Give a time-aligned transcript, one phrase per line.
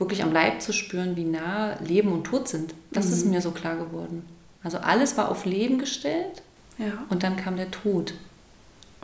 [0.00, 2.74] wirklich am Leib zu spüren, wie nah Leben und Tod sind.
[2.90, 3.12] Das mhm.
[3.12, 4.24] ist mir so klar geworden.
[4.64, 6.42] Also alles war auf Leben gestellt
[6.78, 6.92] ja.
[7.10, 8.14] und dann kam der Tod.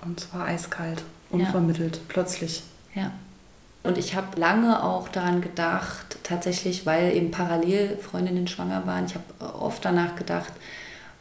[0.02, 2.02] Und zwar eiskalt, unvermittelt, ja.
[2.08, 2.62] plötzlich.
[2.94, 3.12] Ja.
[3.82, 9.14] Und ich habe lange auch daran gedacht, tatsächlich, weil eben parallel Freundinnen schwanger waren, ich
[9.14, 10.52] habe oft danach gedacht,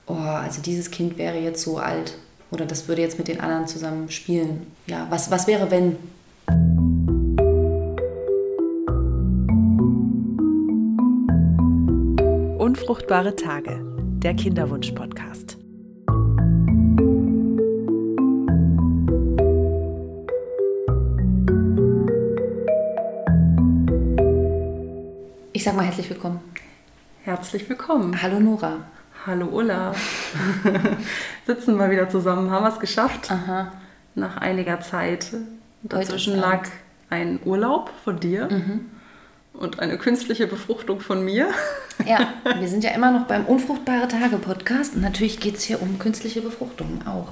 [0.07, 2.17] oh, also dieses Kind wäre jetzt so alt
[2.49, 4.67] oder das würde jetzt mit den anderen zusammen spielen.
[4.87, 5.97] Ja, was, was wäre, wenn?
[12.77, 13.79] Unfruchtbare Tage,
[14.21, 15.57] der Kinderwunsch-Podcast.
[25.53, 26.41] Ich sag mal herzlich willkommen.
[27.23, 28.21] Herzlich willkommen.
[28.21, 28.79] Hallo Nora.
[29.25, 29.95] Hallo Ulla.
[31.47, 33.31] Sitzen wir wieder zusammen, haben wir es geschafft.
[33.31, 33.71] Aha.
[34.15, 35.31] Nach einiger Zeit.
[35.83, 36.67] Dazwischen lag
[37.09, 38.89] ein Urlaub von dir mhm.
[39.59, 41.49] Und eine künstliche Befruchtung von mir.
[42.05, 45.81] Ja, wir sind ja immer noch beim Unfruchtbare Tage Podcast und natürlich geht es hier
[45.81, 47.31] um künstliche Befruchtung auch.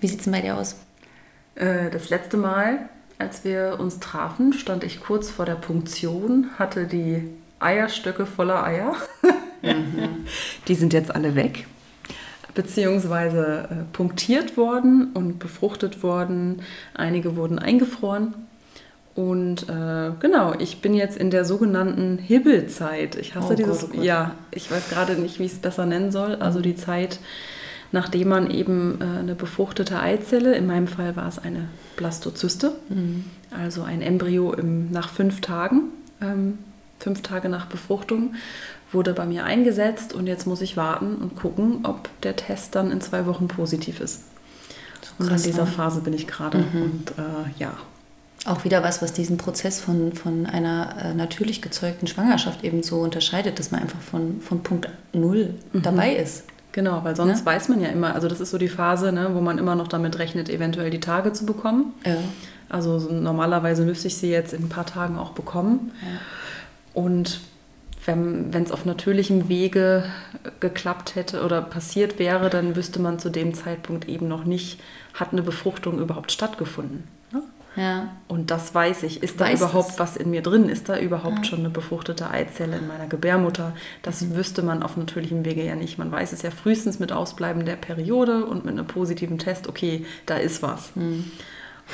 [0.00, 0.76] Wie sieht es denn bei dir aus?
[1.56, 6.86] Äh, das letzte Mal, als wir uns trafen, stand ich kurz vor der Punktion, hatte
[6.86, 8.94] die Eierstöcke voller Eier.
[9.62, 10.24] Mhm.
[10.68, 11.66] Die sind jetzt alle weg,
[12.54, 16.62] beziehungsweise äh, punktiert worden und befruchtet worden.
[16.94, 18.34] Einige wurden eingefroren.
[19.14, 23.16] Und äh, genau, ich bin jetzt in der sogenannten Hibbelzeit.
[23.16, 24.04] Ich hasse oh dieses, Gott, oh Gott.
[24.04, 26.36] ja, ich weiß gerade nicht, wie ich es besser nennen soll.
[26.36, 27.18] Also die Zeit,
[27.92, 33.24] nachdem man eben äh, eine befruchtete Eizelle, in meinem Fall war es eine Blastozyste, mhm.
[33.50, 35.82] also ein Embryo im, nach fünf Tagen,
[36.22, 36.58] ähm,
[37.00, 38.34] fünf Tage nach Befruchtung,
[38.92, 42.90] wurde bei mir eingesetzt und jetzt muss ich warten und gucken, ob der Test dann
[42.90, 44.22] in zwei Wochen positiv ist.
[45.02, 45.70] So und in dieser ne?
[45.70, 46.82] Phase bin ich gerade mhm.
[46.82, 47.72] und äh, ja,
[48.46, 53.00] auch wieder was, was diesen Prozess von, von einer äh, natürlich gezeugten Schwangerschaft eben so
[53.00, 55.82] unterscheidet, dass man einfach von, von Punkt Null mhm.
[55.82, 56.44] dabei ist.
[56.72, 57.46] Genau, weil sonst ja?
[57.46, 59.88] weiß man ja immer, also das ist so die Phase, ne, wo man immer noch
[59.88, 61.92] damit rechnet, eventuell die Tage zu bekommen.
[62.06, 62.16] Ja.
[62.68, 65.90] Also so normalerweise müsste ich sie jetzt in ein paar Tagen auch bekommen.
[66.00, 67.02] Ja.
[67.02, 67.40] Und
[68.06, 70.04] wenn es auf natürlichem Wege
[70.60, 74.80] geklappt hätte oder passiert wäre, dann wüsste man zu dem Zeitpunkt eben noch nicht,
[75.12, 77.04] hat eine Befruchtung überhaupt stattgefunden.
[77.76, 78.16] Ja.
[78.28, 79.22] Und das weiß ich.
[79.22, 79.98] Ist da weiß überhaupt es?
[79.98, 80.68] was in mir drin?
[80.68, 81.44] Ist da überhaupt ja.
[81.44, 83.74] schon eine befruchtete Eizelle in meiner Gebärmutter?
[84.02, 84.36] Das mhm.
[84.36, 85.98] wüsste man auf natürlichem Wege ja nicht.
[85.98, 90.04] Man weiß es ja frühestens mit Ausbleiben der Periode und mit einem positiven Test, okay,
[90.26, 90.94] da ist was.
[90.96, 91.30] Mhm.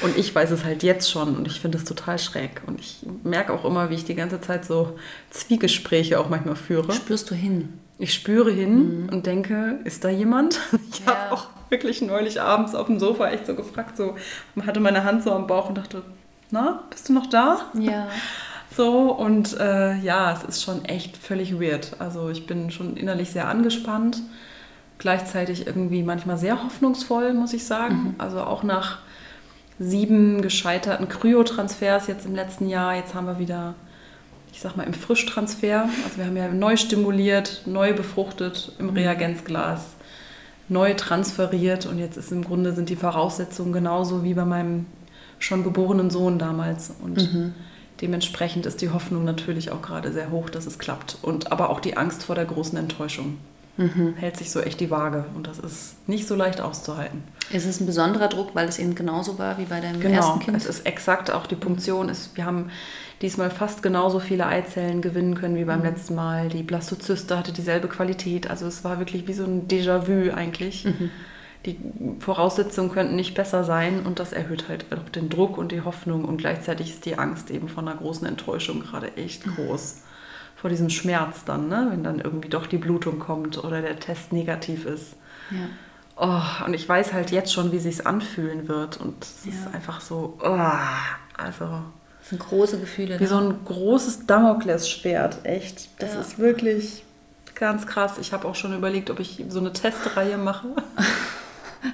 [0.03, 2.63] Und ich weiß es halt jetzt schon und ich finde es total schräg.
[2.67, 4.99] Und ich merke auch immer, wie ich die ganze Zeit so
[5.31, 6.93] Zwiegespräche auch manchmal führe.
[6.93, 7.81] Spürst du hin?
[7.99, 9.09] Ich spüre hin mhm.
[9.09, 10.61] und denke, ist da jemand?
[10.91, 11.15] Ich ja.
[11.15, 14.17] habe auch wirklich neulich abends auf dem Sofa echt so gefragt, so
[14.65, 16.03] hatte meine Hand so am Bauch und dachte,
[16.51, 17.67] na, bist du noch da?
[17.75, 18.09] Ja.
[18.77, 21.97] So, und äh, ja, es ist schon echt völlig weird.
[21.99, 24.19] Also ich bin schon innerlich sehr angespannt,
[24.99, 27.95] gleichzeitig irgendwie manchmal sehr hoffnungsvoll, muss ich sagen.
[27.95, 28.15] Mhm.
[28.19, 28.99] Also auch nach
[29.79, 33.75] sieben gescheiterten Kryotransfers jetzt im letzten Jahr, jetzt haben wir wieder,
[34.57, 35.83] ich sag mal, im Frischtransfer.
[36.05, 38.97] Also wir haben ja neu stimuliert, neu befruchtet im mhm.
[38.97, 39.97] Reagenzglas
[40.69, 44.87] neu transferiert und jetzt ist im Grunde sind die Voraussetzungen genauso wie bei meinem
[45.39, 47.55] schon geborenen Sohn damals und mhm.
[48.01, 51.79] dementsprechend ist die Hoffnung natürlich auch gerade sehr hoch, dass es klappt und aber auch
[51.79, 53.39] die Angst vor der großen Enttäuschung.
[53.77, 54.15] Mhm.
[54.17, 57.23] Hält sich so echt die Waage und das ist nicht so leicht auszuhalten.
[57.51, 60.39] Ist es ein besonderer Druck, weil es eben genauso war wie bei deinem genau, ersten
[60.41, 60.47] Kind?
[60.47, 62.09] Genau, es ist exakt auch die Punktion.
[62.09, 62.71] Ist, wir haben
[63.23, 65.87] diesmal fast genauso viele Eizellen gewinnen können wie beim mhm.
[65.87, 66.49] letzten Mal.
[66.49, 68.49] Die Blastozyste hatte dieselbe Qualität.
[68.49, 70.87] Also es war wirklich wie so ein Déjà-vu eigentlich.
[70.87, 71.11] Mhm.
[71.67, 71.79] Die
[72.21, 76.25] Voraussetzungen könnten nicht besser sein und das erhöht halt auch den Druck und die Hoffnung
[76.25, 80.03] und gleichzeitig ist die Angst eben von einer großen Enttäuschung gerade echt groß.
[80.57, 81.89] Vor diesem Schmerz dann, ne?
[81.91, 85.17] wenn dann irgendwie doch die Blutung kommt oder der Test negativ ist.
[85.51, 85.69] Ja.
[86.19, 89.53] Oh, und ich weiß halt jetzt schon, wie sich anfühlen wird und es ja.
[89.53, 90.59] ist einfach so, oh,
[91.37, 91.83] also
[92.21, 93.21] das sind große Gefühle.
[93.21, 93.29] Wie ne?
[93.29, 95.91] so ein großes Damoklesschwert, echt.
[96.01, 96.21] Das ja.
[96.21, 97.05] ist wirklich
[97.55, 98.15] ganz krass.
[98.19, 100.69] Ich habe auch schon überlegt, ob ich so eine Testreihe mache.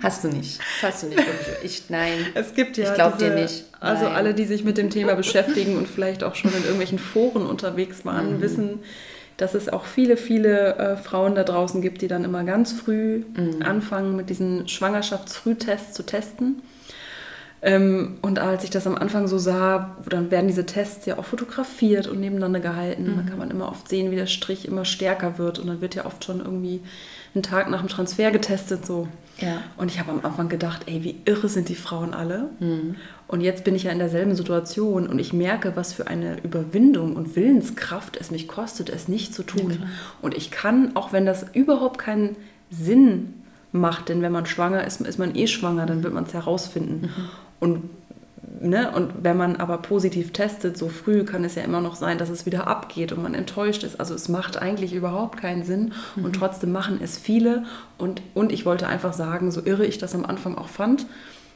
[0.02, 0.60] Hast du nicht.
[0.80, 1.22] Hast du nicht.
[1.62, 2.18] Ich, nein.
[2.34, 2.88] Es gibt ja.
[2.88, 3.64] Ich glaube dir nicht.
[3.72, 3.90] Nein.
[3.90, 7.46] Also alle, die sich mit dem Thema beschäftigen und vielleicht auch schon in irgendwelchen Foren
[7.46, 8.40] unterwegs waren, mhm.
[8.42, 8.78] wissen,
[9.36, 13.24] dass es auch viele, viele äh, Frauen da draußen gibt, die dann immer ganz früh
[13.34, 13.62] mhm.
[13.62, 16.62] anfangen, mit diesen Schwangerschaftsfrühtests zu testen
[17.64, 21.24] Ähm, und als ich das am Anfang so sah, dann werden diese Tests ja auch
[21.24, 23.12] fotografiert und nebeneinander gehalten.
[23.12, 23.16] Mhm.
[23.16, 25.58] Dann kann man immer oft sehen, wie der Strich immer stärker wird.
[25.58, 26.80] Und dann wird ja oft schon irgendwie
[27.34, 29.08] einen Tag nach dem Transfer getestet so.
[29.38, 29.62] Ja.
[29.76, 32.50] Und ich habe am Anfang gedacht, ey, wie irre sind die Frauen alle.
[32.60, 32.96] Mhm.
[33.26, 37.16] Und jetzt bin ich ja in derselben Situation und ich merke, was für eine Überwindung
[37.16, 39.78] und Willenskraft es mich kostet, es nicht zu tun.
[39.80, 39.86] Ja,
[40.20, 42.36] und ich kann, auch wenn das überhaupt keinen
[42.70, 43.34] Sinn
[43.72, 47.06] macht, denn wenn man schwanger ist, ist man eh schwanger, dann wird man es herausfinden.
[47.06, 47.28] Mhm.
[47.58, 47.90] Und
[48.60, 48.90] Ne?
[48.90, 52.28] Und wenn man aber positiv testet, so früh, kann es ja immer noch sein, dass
[52.28, 53.98] es wieder abgeht und man enttäuscht ist.
[53.98, 56.24] Also es macht eigentlich überhaupt keinen Sinn mhm.
[56.26, 57.64] und trotzdem machen es viele.
[57.98, 61.06] Und, und ich wollte einfach sagen, so irre ich das am Anfang auch fand,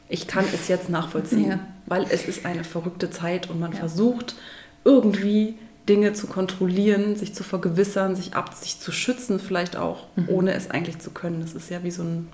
[0.09, 1.59] ich kann es jetzt nachvollziehen, ja.
[1.85, 3.79] weil es ist eine verrückte Zeit und man ja.
[3.79, 4.35] versucht
[4.83, 5.55] irgendwie
[5.87, 10.29] Dinge zu kontrollieren, sich zu vergewissern, sich ab, sich zu schützen vielleicht auch, mhm.
[10.29, 11.41] ohne es eigentlich zu können.
[11.41, 12.27] Das ist ja wie so ein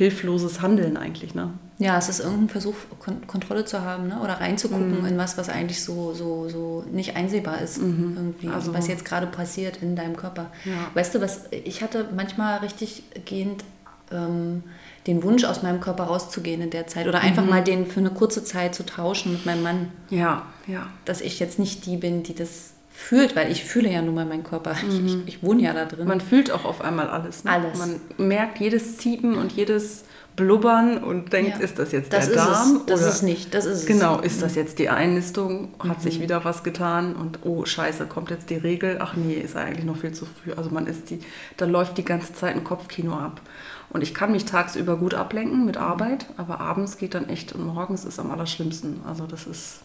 [0.00, 1.52] hilfloses Handeln eigentlich, ne?
[1.76, 4.20] Ja, es ist irgendein Versuch, Kon Kontrolle zu haben, ne?
[4.22, 5.06] Oder reinzugucken mhm.
[5.06, 8.14] in was, was eigentlich so, so, so nicht einsehbar ist, mhm.
[8.16, 10.46] irgendwie, also, was jetzt gerade passiert in deinem Körper.
[10.64, 10.88] Ja.
[10.94, 13.62] Weißt du, was ich hatte manchmal richtig gehend
[14.10, 14.62] ähm,
[15.06, 17.50] den Wunsch, aus meinem Körper rauszugehen in der Zeit oder einfach mhm.
[17.50, 19.92] mal den für eine kurze Zeit zu tauschen mit meinem Mann.
[20.08, 20.86] Ja, ja.
[21.04, 24.26] Dass ich jetzt nicht die bin, die das fühlt, weil ich fühle ja nun mal
[24.26, 24.74] meinen Körper.
[24.74, 25.24] Mhm.
[25.26, 26.06] Ich, ich, wohne ja da drin.
[26.06, 27.44] Man fühlt auch auf einmal alles.
[27.44, 27.50] Ne?
[27.50, 27.78] Alles.
[27.78, 30.04] Man merkt jedes Ziepen und jedes
[30.36, 31.64] Blubbern und denkt, ja.
[31.64, 32.76] ist das jetzt das der Darm?
[32.76, 32.86] Es.
[32.86, 34.34] Das oder ist nicht, das ist Genau, es.
[34.34, 35.74] ist das jetzt die Einnistung?
[35.80, 36.02] Hat mhm.
[36.02, 37.16] sich wieder was getan?
[37.16, 38.98] Und oh, scheiße, kommt jetzt die Regel?
[39.00, 40.52] Ach nee, ist eigentlich noch viel zu früh.
[40.52, 41.20] Also man ist die,
[41.56, 43.40] da läuft die ganze Zeit ein Kopfkino ab.
[43.88, 47.66] Und ich kann mich tagsüber gut ablenken mit Arbeit, aber abends geht dann echt und
[47.66, 49.00] morgens ist am allerschlimmsten.
[49.08, 49.80] Also das ist...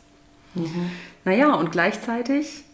[0.53, 0.91] Mhm.
[1.23, 2.64] Naja, und gleichzeitig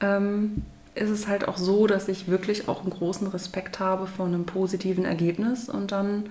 [0.00, 0.62] ähm,
[0.94, 4.46] ist es halt auch so, dass ich wirklich auch einen großen Respekt habe vor einem
[4.46, 6.28] positiven Ergebnis und dann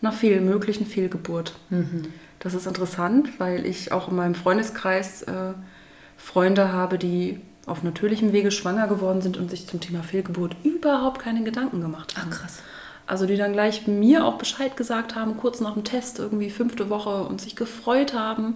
[0.00, 1.54] einer fehl möglichen Fehlgeburt.
[1.70, 2.06] Mhm.
[2.40, 5.52] Das ist interessant, weil ich auch in meinem Freundeskreis äh,
[6.16, 11.20] Freunde habe, die auf natürlichem Wege schwanger geworden sind und sich zum Thema Fehlgeburt überhaupt
[11.20, 12.30] keine Gedanken gemacht haben.
[12.32, 12.58] Ach krass.
[13.06, 16.90] Also die dann gleich mir auch Bescheid gesagt haben, kurz nach dem Test, irgendwie fünfte
[16.90, 18.54] Woche und sich gefreut haben.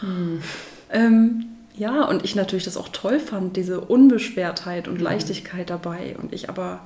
[0.00, 0.42] Hm.
[0.90, 5.04] Ähm, ja, und ich natürlich das auch toll fand, diese Unbeschwertheit und mhm.
[5.04, 6.16] Leichtigkeit dabei.
[6.20, 6.80] Und ich aber,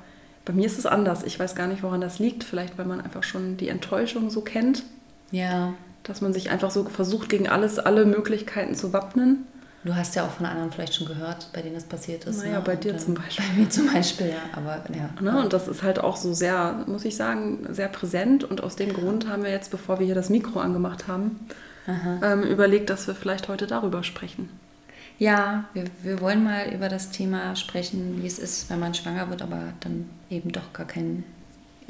[0.44, 1.23] bei mir ist es anders.
[1.25, 2.43] Ich weiß gar nicht, woran das liegt.
[2.43, 4.82] Vielleicht, weil man einfach schon die Enttäuschung so kennt.
[5.31, 5.75] Ja.
[6.05, 9.46] Dass man sich einfach so versucht, gegen alles, alle Möglichkeiten zu wappnen.
[9.85, 12.38] Du hast ja auch von anderen vielleicht schon gehört, bei denen das passiert ist.
[12.38, 12.62] Naja, ne?
[12.64, 13.44] bei dir und, zum Beispiel.
[13.55, 14.43] Bei mir zum Beispiel, ja.
[14.52, 15.11] Aber, ja.
[15.20, 15.43] Ne?
[15.43, 18.43] Und das ist halt auch so sehr, muss ich sagen, sehr präsent.
[18.43, 21.46] Und aus dem Grund haben wir jetzt, bevor wir hier das Mikro angemacht haben,
[22.23, 24.49] ähm, überlegt, dass wir vielleicht heute darüber sprechen.
[25.19, 29.29] Ja, wir, wir wollen mal über das Thema sprechen, wie es ist, wenn man schwanger
[29.31, 31.25] wird, aber dann eben doch gar kein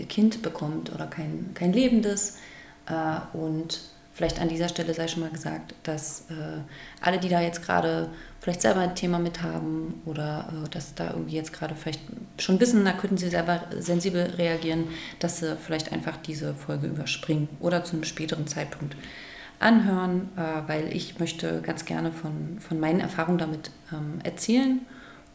[0.09, 2.39] Kind bekommt oder kein, kein lebendes.
[2.87, 3.81] Äh, und
[4.15, 6.61] vielleicht an dieser Stelle sei schon mal gesagt, dass äh,
[7.03, 8.09] alle, die da jetzt gerade
[8.41, 12.01] vielleicht selber ein Thema mit haben oder äh, dass da irgendwie jetzt gerade vielleicht
[12.39, 14.89] schon wissen, da könnten sie selber sensibel reagieren,
[15.19, 18.97] dass sie vielleicht einfach diese Folge überspringen oder zu einem späteren Zeitpunkt
[19.61, 24.81] anhören, äh, weil ich möchte ganz gerne von, von meinen Erfahrungen damit ähm, erzählen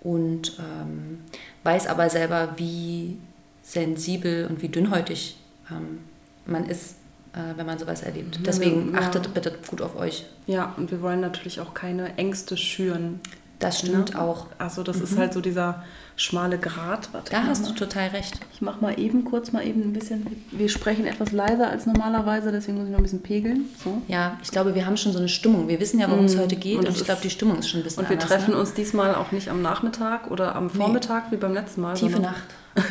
[0.02, 1.20] und ähm,
[1.64, 3.18] weiß aber selber, wie
[3.62, 5.38] sensibel und wie dünnhäutig
[5.72, 6.00] ähm,
[6.46, 6.96] man ist,
[7.34, 8.40] äh, wenn man sowas erlebt.
[8.46, 9.00] Deswegen ja.
[9.00, 10.26] achtet bitte gut auf euch.
[10.46, 13.22] Ja, und wir wollen natürlich auch keine Ängste schüren.
[13.60, 14.22] Das stimmt ne?
[14.22, 14.48] auch.
[14.58, 15.04] Also das mhm.
[15.04, 15.84] ist halt so dieser
[16.16, 17.10] schmale Grat.
[17.12, 17.70] Warte, da hast mal.
[17.70, 18.40] du total recht.
[18.54, 20.26] Ich mache mal eben kurz mal eben ein bisschen.
[20.52, 23.66] Wir sprechen etwas leiser als normalerweise, deswegen muss ich noch ein bisschen pegeln.
[23.84, 24.02] So.
[24.08, 25.68] Ja, ich glaube, wir haben schon so eine Stimmung.
[25.68, 26.28] Wir wissen ja, worum mm.
[26.28, 28.16] es heute geht und, und ich glaube, die Stimmung ist schon ein bisschen Und wir
[28.16, 28.60] anders, treffen ne?
[28.60, 31.38] uns diesmal auch nicht am Nachmittag oder am Vormittag nee.
[31.38, 31.96] wie beim letzten Mal.
[31.96, 32.44] Tiefe Nacht.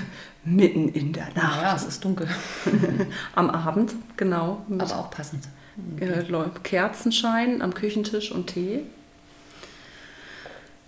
[0.45, 1.63] mitten in der Nacht.
[1.63, 2.29] Ja, es ist dunkel.
[3.35, 4.65] am Abend, genau.
[4.79, 5.45] Aber auch passend.
[5.97, 6.25] Okay.
[6.63, 8.83] Kerzenschein am Küchentisch und Tee.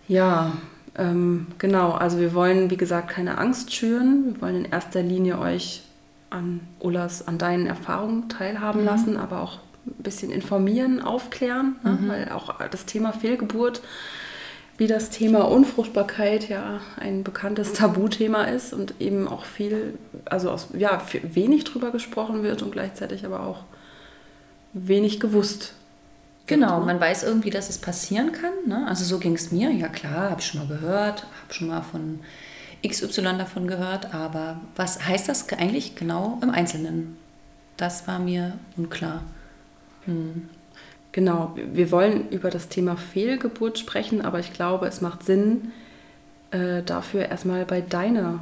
[0.09, 0.53] Ja,
[0.97, 4.35] ähm, genau, also wir wollen, wie gesagt, keine Angst schüren.
[4.35, 5.83] Wir wollen in erster Linie euch
[6.31, 8.87] an Ullas, an deinen Erfahrungen teilhaben mhm.
[8.87, 11.91] lassen, aber auch ein bisschen informieren, aufklären, ne?
[11.91, 12.07] mhm.
[12.07, 12.13] ne?
[12.13, 13.83] weil auch das Thema Fehlgeburt
[14.77, 20.69] wie das Thema Unfruchtbarkeit ja ein bekanntes Tabuthema ist und eben auch viel, also aus,
[20.77, 23.65] ja, wenig drüber gesprochen wird und gleichzeitig aber auch
[24.73, 25.75] wenig gewusst
[26.47, 28.53] Genau, man weiß irgendwie, dass es passieren kann.
[28.67, 28.87] Ne?
[28.87, 29.71] Also so ging es mir.
[29.71, 32.21] Ja klar, habe ich schon mal gehört, habe schon mal von
[32.87, 34.15] XY davon gehört.
[34.15, 37.17] Aber was heißt das eigentlich genau im Einzelnen?
[37.77, 39.23] Das war mir unklar.
[40.05, 40.49] Hm.
[41.13, 45.73] Genau, wir wollen über das Thema Fehlgeburt sprechen, aber ich glaube, es macht Sinn,
[46.51, 48.41] äh, dafür erstmal bei deiner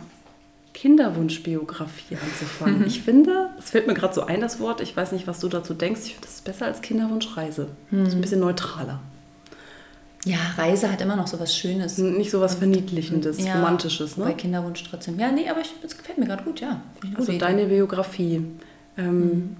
[0.74, 2.80] Kinderwunschbiografie anzufangen.
[2.80, 2.84] Mhm.
[2.86, 5.48] Ich finde, es fällt mir gerade so ein, das Wort, ich weiß nicht, was du
[5.48, 7.68] dazu denkst, ich finde das ist besser als Kinderwunschreise.
[7.90, 9.00] Das ist ein bisschen neutraler.
[10.24, 11.98] Ja, Reise hat immer noch so was Schönes.
[11.98, 14.14] Nicht so was Verniedlichendes, Ja, Romantisches.
[14.14, 14.34] Bei Ne?
[14.36, 15.18] Kinderwunsch trotzdem.
[15.18, 16.80] Ja, nee, aber ich, das gefällt mir gerade gut, ja.
[17.16, 18.42] Also deine Biografie.
[18.96, 19.56] Ähm,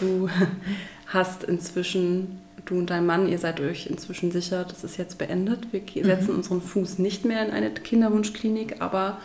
[0.00, 0.30] Du
[1.08, 5.72] hast inzwischen, du und dein Mann, ihr seid euch inzwischen sicher, das ist jetzt beendet.
[5.72, 9.18] Wir ge- setzen unseren Fuß nicht mehr in eine Kinderwunschklinik, aber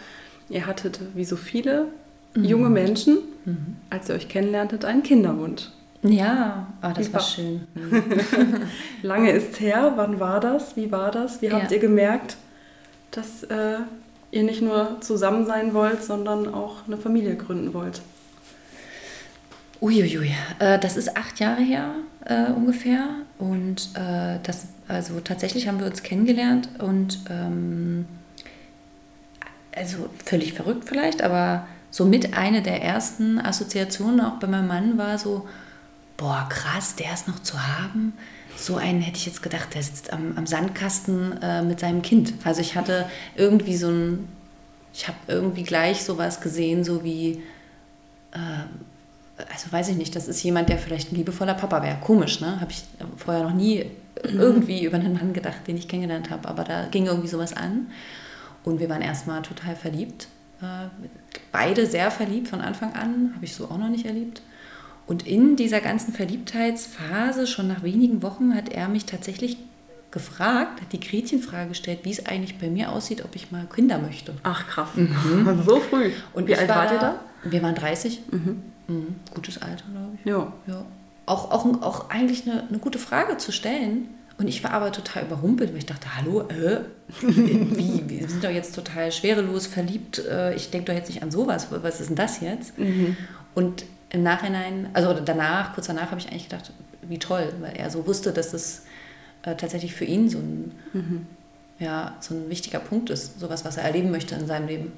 [0.49, 1.87] ihr hattet, wie so viele
[2.35, 3.17] junge Menschen,
[3.89, 5.69] als ihr euch kennenlerntet, einen Kinderwunsch.
[6.01, 7.61] Ja, aber das war war- schön.
[9.01, 10.75] Lange ist her, wann war das?
[10.77, 11.41] Wie war das?
[11.41, 11.75] Wie habt Ja.
[11.75, 12.37] ihr gemerkt,
[13.11, 13.79] dass äh,
[14.31, 18.01] ihr nicht nur zusammen sein wollt, sondern auch eine Familie gründen wollt?
[19.81, 21.91] Uiuiui, äh, das ist acht Jahre her
[22.25, 23.05] äh, ungefähr.
[23.37, 28.05] Und äh, das, also tatsächlich haben wir uns kennengelernt und ähm,
[29.79, 34.97] also völlig verrückt vielleicht, aber so mit eine der ersten Assoziationen auch bei meinem Mann
[34.97, 35.47] war so,
[36.17, 38.13] boah, krass, der ist noch zu haben.
[38.55, 42.33] So einen hätte ich jetzt gedacht, der sitzt am, am Sandkasten äh, mit seinem Kind.
[42.43, 44.27] Also ich hatte irgendwie so ein,
[44.93, 47.41] ich habe irgendwie gleich sowas gesehen, so wie,
[49.47, 51.97] also weiß ich nicht, das ist jemand, der vielleicht ein liebevoller Papa wäre.
[52.01, 52.59] Komisch, ne?
[52.59, 52.83] Habe ich
[53.17, 53.85] vorher noch nie
[54.23, 56.47] irgendwie über einen Mann gedacht, den ich kennengelernt habe.
[56.47, 57.87] Aber da ging irgendwie sowas an.
[58.63, 60.27] Und wir waren erstmal total verliebt.
[60.61, 60.87] Äh,
[61.51, 63.31] Beide sehr verliebt von Anfang an.
[63.35, 64.41] Habe ich so auch noch nicht erlebt.
[65.07, 69.57] Und in dieser ganzen Verliebtheitsphase, schon nach wenigen Wochen, hat er mich tatsächlich
[70.11, 73.97] gefragt, hat die Gretchenfrage gestellt, wie es eigentlich bei mir aussieht, ob ich mal Kinder
[73.99, 74.35] möchte.
[74.43, 74.89] Ach krass,
[75.65, 76.11] so früh.
[76.33, 77.19] Und wie alt war wart ihr da?
[77.43, 78.21] Wir waren 30.
[78.31, 79.15] Mhm.
[79.33, 80.25] Gutes Alter, glaube ich.
[80.29, 80.51] Ja.
[80.67, 80.85] Ja.
[81.25, 84.09] Auch, auch, auch eigentlich eine, eine gute Frage zu stellen.
[84.39, 86.79] Und ich war aber total überrumpelt, weil ich dachte, hallo, äh,
[87.21, 90.19] wie, wir sind doch jetzt total schwerelos verliebt.
[90.25, 91.67] Äh, ich denke doch jetzt nicht an sowas.
[91.69, 92.73] Was ist denn das jetzt?
[93.53, 97.89] Und im Nachhinein, also danach, kurz danach, habe ich eigentlich gedacht, wie toll, weil er
[97.89, 98.83] so wusste, dass es
[99.43, 100.71] äh, tatsächlich für ihn so ein,
[101.79, 104.93] ja, so ein wichtiger Punkt ist, sowas, was er erleben möchte in seinem Leben.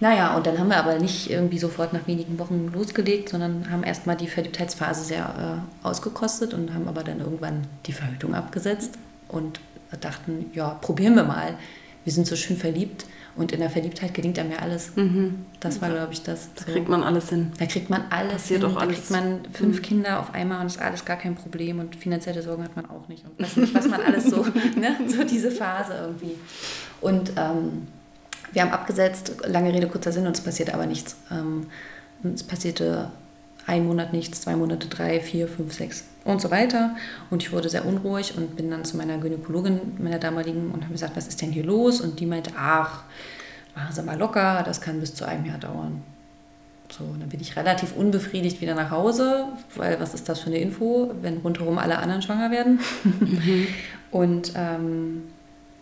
[0.00, 3.82] Naja, und dann haben wir aber nicht irgendwie sofort nach wenigen Wochen losgelegt, sondern haben
[3.82, 8.92] erstmal die Verliebtheitsphase sehr äh, ausgekostet und haben aber dann irgendwann die Verhütung abgesetzt
[9.28, 9.60] und
[10.00, 11.54] dachten, ja, probieren wir mal.
[12.04, 13.04] Wir sind so schön verliebt
[13.36, 14.92] und in der Verliebtheit gelingt einem ja alles.
[15.60, 16.48] Das war, glaube ich, das.
[16.54, 17.52] Da kriegt man alles hin.
[17.58, 18.70] Da kriegt man alles Passiert hin.
[18.70, 18.96] auch Da alles.
[18.96, 22.62] kriegt man fünf Kinder auf einmal und ist alles gar kein Problem und finanzielle Sorgen
[22.64, 23.24] hat man auch nicht.
[23.26, 24.36] Und weiß nicht, was man alles so,
[24.76, 24.96] ne?
[25.06, 26.36] so diese Phase irgendwie.
[27.00, 27.88] Und ähm,
[28.52, 31.16] wir haben abgesetzt, lange Rede, kurzer Sinn, und es passierte aber nichts.
[31.30, 31.66] Ähm,
[32.34, 33.10] es passierte
[33.66, 36.96] ein Monat nichts, zwei Monate, drei, vier, fünf, sechs und so weiter.
[37.30, 40.92] Und ich wurde sehr unruhig und bin dann zu meiner Gynäkologin, meiner damaligen, und habe
[40.92, 42.00] gesagt, was ist denn hier los?
[42.00, 43.02] Und die meinte, ach,
[43.76, 46.02] machen Sie mal locker, das kann bis zu einem Jahr dauern.
[46.90, 50.46] So, und dann bin ich relativ unbefriedigt wieder nach Hause, weil was ist das für
[50.46, 52.80] eine Info, wenn rundherum alle anderen schwanger werden?
[54.10, 55.24] Und ähm,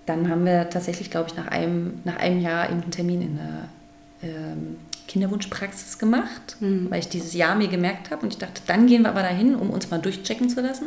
[0.07, 3.37] dann haben wir tatsächlich, glaube ich, nach einem, nach einem Jahr eben einen Termin in
[3.37, 3.69] der
[4.23, 4.77] ähm,
[5.09, 6.57] Kinderwunschpraxis gemacht,
[6.91, 9.55] weil ich dieses Jahr mir gemerkt habe und ich dachte, dann gehen wir aber dahin,
[9.55, 10.87] um uns mal durchchecken zu lassen.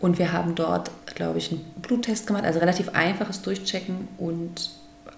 [0.00, 4.70] Und wir haben dort, glaube ich, einen Bluttest gemacht, also relativ einfaches Durchchecken und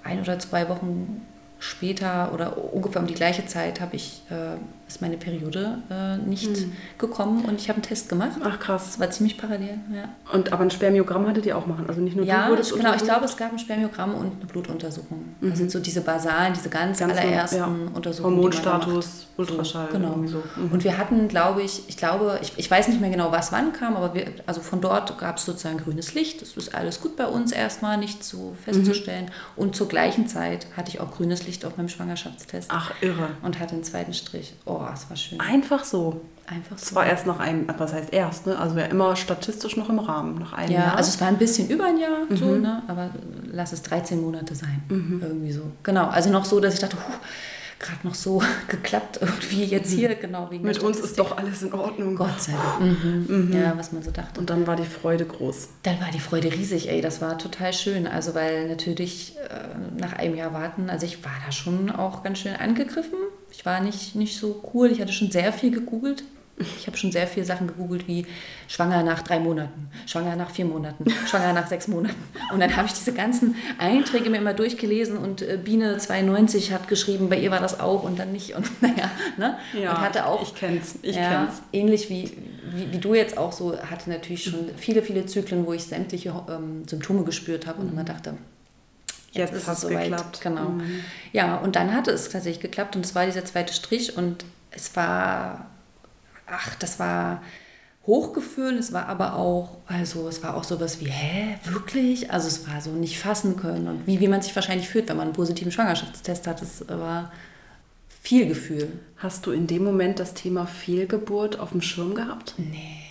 [0.03, 1.23] ein oder zwei Wochen
[1.59, 4.57] später oder ungefähr um die gleiche Zeit habe ich, äh,
[4.93, 6.51] ist meine Periode äh, nicht
[6.99, 8.33] gekommen und ich habe einen Test gemacht.
[8.43, 8.87] Ach krass.
[8.87, 10.09] Das war ziemlich parallel, ja.
[10.33, 12.95] Und aber ein Spermiogramm hattet ihr auch machen, also nicht nur Ja, du wurdest genau.
[12.95, 15.35] Ich glaube, es gab ein Spermiogramm und eine Blutuntersuchung.
[15.41, 17.67] Das sind so diese basalen, diese ganz, Ganz allerersten ja.
[17.95, 18.37] Untersuchungen.
[18.37, 18.87] die man da macht.
[18.87, 20.27] Hormonstatus, Ultraschall, So, genau.
[20.27, 20.43] so.
[20.61, 20.73] Mhm.
[20.73, 23.73] Und wir hatten, glaube ich, ich glaube, ich, ich weiß nicht mehr genau, was wann
[23.73, 26.43] kam, aber wir, also von dort gab es sozusagen grünes Licht.
[26.43, 29.31] Es ist alles gut bei uns erstmal, nicht so festzustellen.
[29.57, 32.69] Und zur gleichen Zeit hatte ich auch grünes Licht auf meinem Schwangerschaftstest.
[32.73, 33.29] Ach, irre.
[33.43, 34.55] Und hatte einen zweiten Strich.
[34.65, 35.41] Oh, es war schön.
[35.41, 36.21] Einfach so.
[36.47, 36.85] Einfach so.
[36.87, 38.59] Es war erst nach einem, was heißt erst, ne?
[38.59, 40.97] Also ja immer statistisch noch im Rahmen, nach einem Ja, Jahr.
[40.97, 42.63] also es war ein bisschen über ein Jahr, so, Mhm.
[42.63, 42.83] ne?
[42.89, 43.11] aber
[43.51, 44.83] lass es 13 Monate sein.
[44.89, 45.63] Irgendwie so.
[45.83, 46.97] Genau, also noch so, dass ich dachte,
[47.79, 50.69] gerade noch so geklappt irgendwie jetzt hier, genau wegen Mhm.
[50.69, 52.17] Mit uns ist doch alles in Ordnung.
[52.17, 53.29] Gott sei Dank.
[53.29, 53.53] Mhm.
[53.53, 54.39] Ja, was man so dachte.
[54.41, 55.69] Und dann war die Freude groß.
[55.85, 58.07] Dann war die Freude riesig, ey, das war total schön.
[58.07, 62.39] Also, weil natürlich äh, nach einem Jahr warten, also ich war da schon auch ganz
[62.41, 63.19] schön angegriffen.
[63.53, 66.25] Ich war nicht, nicht so cool, ich hatte schon sehr viel gegoogelt.
[66.59, 68.27] Ich habe schon sehr viele Sachen gegoogelt wie
[68.69, 72.23] schwanger nach drei Monaten, schwanger nach vier Monaten, schwanger nach sechs Monaten.
[72.53, 76.89] Und dann habe ich diese ganzen Einträge mir immer durchgelesen und äh, Biene 92 hat
[76.89, 78.55] geschrieben, bei ihr war das auch und dann nicht.
[78.55, 79.59] Und naja, ne?
[79.75, 81.63] und hatte auch ich kenn's, ich ja, kenn's.
[81.73, 82.31] Ähnlich wie,
[82.71, 86.35] wie, wie du jetzt auch so, hatte natürlich schon viele, viele Zyklen, wo ich sämtliche
[86.49, 88.35] ähm, Symptome gespürt habe und immer dachte,
[89.33, 90.11] jetzt, jetzt ist es soweit.
[90.11, 90.41] Geklappt.
[90.43, 90.69] Genau.
[90.71, 91.05] Mhm.
[91.33, 94.95] Ja, und dann hatte es tatsächlich geklappt und es war dieser zweite Strich und es
[94.97, 95.67] war,
[96.47, 97.43] ach, das war
[98.07, 102.33] Hochgefühl, es war aber auch, also es war auch sowas wie, hä, wirklich?
[102.33, 105.17] Also es war so nicht fassen können und wie, wie man sich wahrscheinlich fühlt, wenn
[105.17, 107.33] man einen positiven Schwangerschaftstest hat, das war
[108.21, 108.89] viel Gefühl.
[109.17, 112.55] Hast du in dem Moment das Thema Fehlgeburt auf dem Schirm gehabt?
[112.57, 113.03] Nee.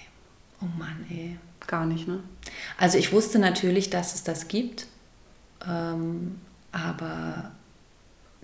[0.62, 1.38] Oh Mann, ey.
[1.68, 2.20] Gar nicht, ne?
[2.78, 4.88] Also ich wusste natürlich, dass es das gibt,
[5.68, 6.40] ähm,
[6.72, 7.52] aber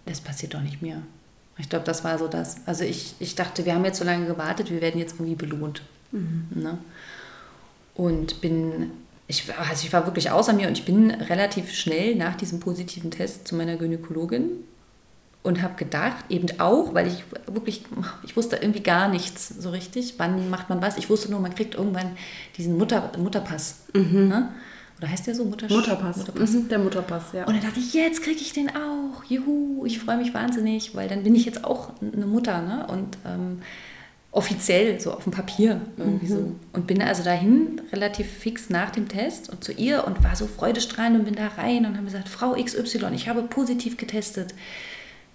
[0.06, 1.02] das passiert doch nicht mehr.
[1.58, 2.58] Ich glaube, das war so das.
[2.66, 5.82] Also ich, ich dachte, wir haben jetzt so lange gewartet, wir werden jetzt irgendwie belohnt.
[6.12, 6.48] Mhm.
[6.54, 6.78] Ne?
[7.96, 8.92] Und bin,
[9.28, 13.10] ich, also ich war wirklich außer mir und ich bin relativ schnell nach diesem positiven
[13.10, 14.52] Test zu meiner Gynäkologin
[15.42, 17.84] und habe gedacht, eben auch, weil ich wirklich,
[18.24, 20.98] ich wusste irgendwie gar nichts so richtig, wann macht man was.
[20.98, 22.18] Ich wusste nur, man kriegt irgendwann
[22.58, 23.78] diesen Mutter, Mutterpass.
[23.94, 24.28] Mhm.
[24.28, 24.50] Ne?
[24.98, 25.46] Oder heißt der so?
[25.46, 26.18] Muttersch Mutterpass.
[26.18, 26.52] Mutterpass.
[26.52, 27.46] Mhm, der Mutterpass, ja.
[27.46, 29.24] Und dann dachte ich, jetzt kriege ich den auch.
[29.30, 32.62] Juhu, ich freue mich wahnsinnig, weil dann bin ich jetzt auch eine Mutter.
[32.62, 32.88] Ne?
[32.88, 33.62] Und ähm,
[34.32, 36.30] offiziell, so auf dem Papier irgendwie mhm.
[36.30, 36.56] so.
[36.74, 40.48] Und bin also dahin relativ fix nach dem Test und zu ihr und war so
[40.48, 44.54] freudestrahlend und bin da rein und habe gesagt, Frau XY, ich habe positiv getestet.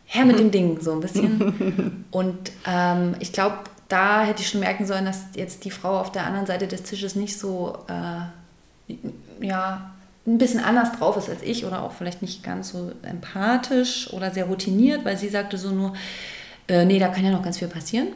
[0.04, 2.04] Her mit dem Ding, so ein bisschen.
[2.10, 6.12] und ähm, ich glaube, da hätte ich schon merken sollen, dass jetzt die Frau auf
[6.12, 8.94] der anderen Seite des Tisches nicht so, äh,
[9.42, 9.90] ja,
[10.26, 14.30] ein bisschen anders drauf ist als ich oder auch vielleicht nicht ganz so empathisch oder
[14.30, 15.94] sehr routiniert, weil sie sagte so nur,
[16.68, 18.08] äh, nee, da kann ja noch ganz viel passieren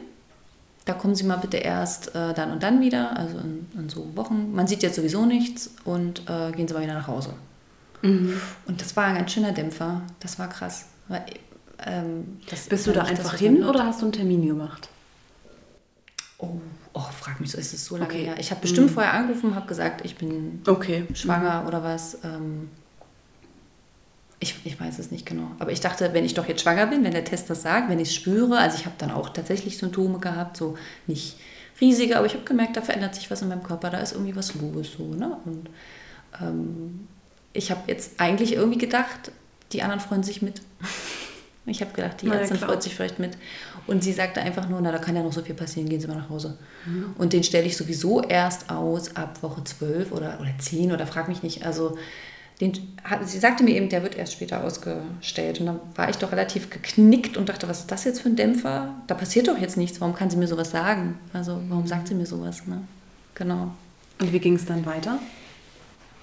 [0.87, 4.15] da kommen Sie mal bitte erst äh, dann und dann wieder, also in, in, so
[4.15, 4.53] Wochen.
[4.53, 7.33] Man sieht jetzt sowieso nichts und äh, gehen Sie mal wieder nach Hause.
[8.01, 8.39] Mhm.
[8.65, 10.01] Und das war ein ganz schöner Dämpfer.
[10.21, 10.85] Das war krass.
[11.09, 11.25] Weil,
[11.85, 14.87] ähm, Bist du da einfach hin oder hast du einen Termin gemacht?
[16.37, 16.61] Oh,
[16.97, 18.25] oh, frag mich so, ist es so lange okay.
[18.25, 18.35] her?
[18.39, 18.93] Ich habe bestimmt mhm.
[18.93, 21.05] vorher angerufen und habe gesagt, ich bin okay.
[21.13, 21.67] schwanger mhm.
[21.67, 22.17] oder was.
[22.23, 22.69] Ähm,
[24.39, 25.51] ich, ich weiß es nicht genau.
[25.59, 27.99] Aber ich dachte, wenn ich doch jetzt schwanger bin, wenn der Test das sagt, wenn
[27.99, 30.77] ich es spüre, also ich habe dann auch tatsächlich Symptome gehabt, so
[31.07, 31.37] nicht
[31.81, 34.35] riesige, aber ich habe gemerkt, da verändert sich was in meinem Körper, da ist irgendwie
[34.35, 34.93] was los.
[34.97, 35.37] So, ne?
[35.45, 35.69] Und
[36.41, 37.07] ähm,
[37.53, 39.31] ich habe jetzt eigentlich irgendwie gedacht,
[39.71, 40.61] die anderen freuen sich mit.
[41.67, 43.37] Ich habe gedacht, die Ärztin freut sich vielleicht mit.
[43.87, 46.07] Und sie sagte einfach nur, na, da kann ja noch so viel passieren, gehen Sie
[46.07, 46.57] mal nach Hause.
[46.85, 47.13] Mhm.
[47.17, 51.27] Und den stelle ich sowieso erst aus ab Woche 12 oder, oder 10 oder frag
[51.27, 51.65] mich nicht.
[51.65, 51.97] Also
[52.61, 52.73] den,
[53.25, 55.59] sie sagte mir eben, der wird erst später ausgestellt.
[55.59, 58.35] Und dann war ich doch relativ geknickt und dachte, was ist das jetzt für ein
[58.35, 58.95] Dämpfer?
[59.07, 60.01] Da passiert doch jetzt nichts.
[60.01, 61.19] Warum kann sie mir sowas sagen?
[61.33, 62.65] Also warum sagt sie mir sowas?
[62.65, 62.81] Ne?
[63.35, 63.71] Genau.
[64.19, 65.19] Und wie ging es dann weiter?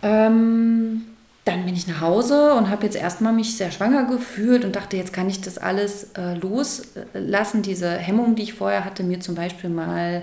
[0.02, 1.02] Ähm,
[1.44, 4.96] dann bin ich nach Hause und habe jetzt erstmal mich sehr schwanger gefühlt und dachte,
[4.96, 7.62] jetzt kann ich das alles äh, loslassen.
[7.62, 10.22] Diese Hemmung, die ich vorher hatte, mir zum Beispiel mal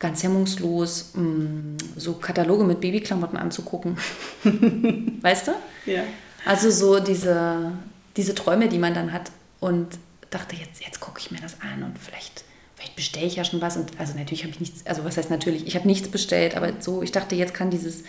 [0.00, 3.98] ganz hemmungslos mh, mm, so Kataloge mit Babyklamotten anzugucken.
[5.20, 5.52] weißt du?
[5.86, 6.02] Ja.
[6.44, 7.72] Also so diese,
[8.16, 9.30] diese Träume, die man dann hat.
[9.60, 9.98] Und
[10.30, 12.44] dachte, jetzt, jetzt gucke ich mir das an und vielleicht,
[12.76, 13.76] vielleicht bestelle ich ja schon was.
[13.76, 16.72] Und also natürlich habe ich nichts, also was heißt natürlich, ich habe nichts bestellt, aber
[16.80, 18.04] so, ich dachte, jetzt kann dieses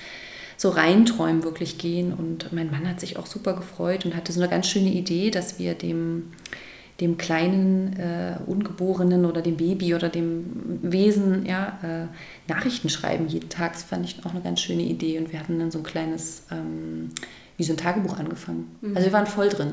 [0.60, 2.14] so reinträumen wirklich gehen.
[2.14, 5.32] Und mein Mann hat sich auch super gefreut und hatte so eine ganz schöne Idee,
[5.32, 6.34] dass wir dem
[7.00, 13.48] dem kleinen äh, Ungeborenen oder dem Baby oder dem Wesen ja, äh, Nachrichten schreiben jeden
[13.48, 13.72] Tag.
[13.72, 15.18] Das fand ich auch eine ganz schöne Idee.
[15.18, 17.12] Und wir hatten dann so ein kleines, ähm,
[17.56, 18.76] wie so ein Tagebuch angefangen.
[18.82, 18.98] Mhm.
[18.98, 19.68] Also wir waren voll drin.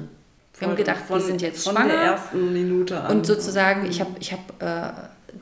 [0.52, 1.90] Wir voll haben gedacht, von, wir sind jetzt von schwanger.
[1.90, 3.16] Von der ersten Minute an.
[3.16, 4.92] Und sozusagen, ich habe ich hab, äh,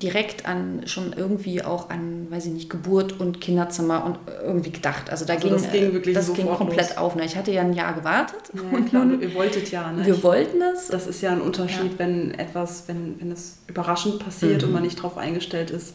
[0.03, 5.11] direkt an schon irgendwie auch an, weiß ich nicht, Geburt und Kinderzimmer und irgendwie gedacht.
[5.11, 6.99] Also da also ging, das ging, wirklich das ging komplett los.
[6.99, 7.15] auf.
[7.17, 7.25] Ne?
[7.25, 8.41] Ich hatte ja ein Jahr gewartet.
[8.55, 9.93] Ja, klar, ihr wolltet ja.
[9.93, 10.05] Ne?
[10.05, 10.89] Wir wollten es.
[10.89, 11.99] Das ist ja ein Unterschied, ja.
[11.99, 14.69] wenn etwas, wenn, wenn es überraschend passiert mhm.
[14.69, 15.95] und man nicht darauf eingestellt ist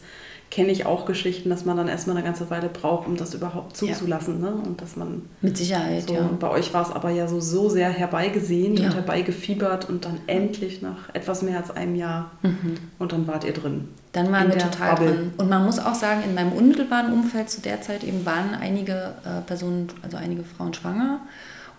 [0.50, 3.76] kenne ich auch Geschichten, dass man dann erstmal eine ganze Weile braucht, um das überhaupt
[3.76, 4.42] zuzulassen.
[4.42, 4.50] Ja.
[4.50, 4.56] Ne?
[4.56, 5.22] Und dass man.
[5.40, 6.28] Mit Sicherheit, so, ja.
[6.40, 8.86] Bei euch war es aber ja so, so sehr herbeigesehen ja.
[8.86, 12.32] und herbeigefiebert und dann endlich nach etwas mehr als einem Jahr.
[12.42, 12.76] Mhm.
[12.98, 13.88] Und dann wart ihr drin.
[14.12, 15.14] Dann waren wir total Bubble.
[15.14, 15.32] drin.
[15.38, 19.14] Und man muss auch sagen, in meinem unmittelbaren Umfeld zu der Zeit eben waren einige
[19.24, 21.20] äh, Personen, also einige Frauen schwanger.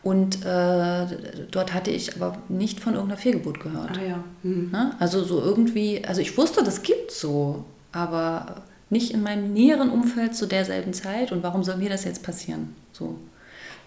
[0.02, 1.06] Und äh,
[1.52, 4.00] dort hatte ich aber nicht von irgendeiner Fehlgeburt gehört.
[4.00, 4.24] Ah, ja.
[4.44, 4.74] mhm.
[4.98, 10.36] Also so irgendwie, also ich wusste, das gibt so aber nicht in meinem näheren Umfeld
[10.36, 11.32] zu derselben Zeit.
[11.32, 12.76] Und warum soll mir das jetzt passieren?
[12.92, 13.18] So.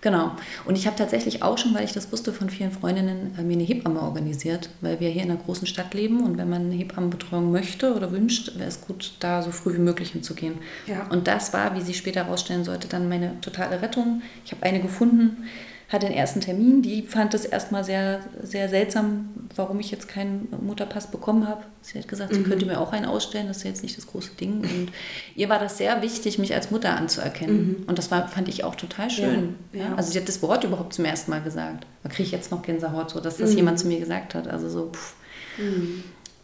[0.04, 0.32] Genau.
[0.66, 3.54] Und ich habe tatsächlich auch schon, weil ich das wusste von vielen Freundinnen, äh, mir
[3.54, 6.74] eine Hebamme organisiert, weil wir hier in einer großen Stadt leben und wenn man eine
[6.74, 10.56] Hebammenbetreuung möchte oder wünscht, wäre es gut, da so früh wie möglich hinzugehen.
[10.86, 11.06] Ja.
[11.08, 14.20] Und das war, wie sich später herausstellen sollte, dann meine totale Rettung.
[14.44, 15.44] Ich habe eine gefunden,
[15.90, 16.82] hatte den ersten Termin.
[16.82, 21.62] Die fand es erstmal sehr, sehr seltsam, warum ich jetzt keinen Mutterpass bekommen habe.
[21.82, 22.44] Sie hat gesagt, sie Mhm.
[22.44, 24.60] könnte mir auch einen ausstellen, das ist jetzt nicht das große Ding.
[24.62, 24.88] Und
[25.36, 27.84] ihr war das sehr wichtig, mich als Mutter anzuerkennen.
[27.86, 29.40] Und das war, fand ich auch total schön.
[29.40, 29.54] Mhm.
[29.72, 29.94] Ja, Ja, ja.
[29.96, 31.86] Also sie hat das Wort überhaupt zum ersten Mal gesagt.
[32.02, 33.56] Da kriege ich jetzt noch Gänsehaut, so dass das Mhm.
[33.56, 34.48] jemand zu mir gesagt hat.
[34.48, 35.14] Also so, pff.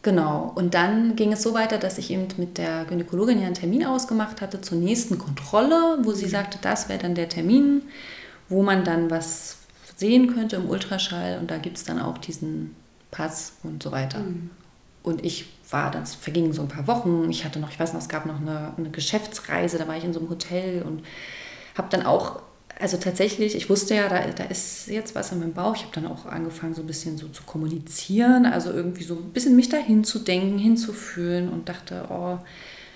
[0.03, 0.51] Genau.
[0.55, 3.85] Und dann ging es so weiter, dass ich eben mit der Gynäkologin ja einen Termin
[3.85, 7.83] ausgemacht hatte zur nächsten Kontrolle, wo sie sagte, das wäre dann der Termin,
[8.51, 9.57] wo man dann was
[9.95, 12.75] sehen könnte im Ultraschall und da gibt es dann auch diesen
[13.09, 14.19] Pass und so weiter.
[15.03, 17.29] Und ich war, das vergingen so ein paar Wochen.
[17.29, 20.03] Ich hatte noch, ich weiß noch, es gab noch eine, eine Geschäftsreise, da war ich
[20.03, 21.03] in so einem Hotel und
[21.77, 22.41] habe dann auch,
[22.79, 25.75] also tatsächlich, ich wusste ja, da, da ist jetzt was in meinem Bauch.
[25.75, 29.31] Ich habe dann auch angefangen, so ein bisschen so zu kommunizieren, also irgendwie so ein
[29.33, 32.39] bisschen mich dahin zu denken, hinzufühlen und dachte, oh,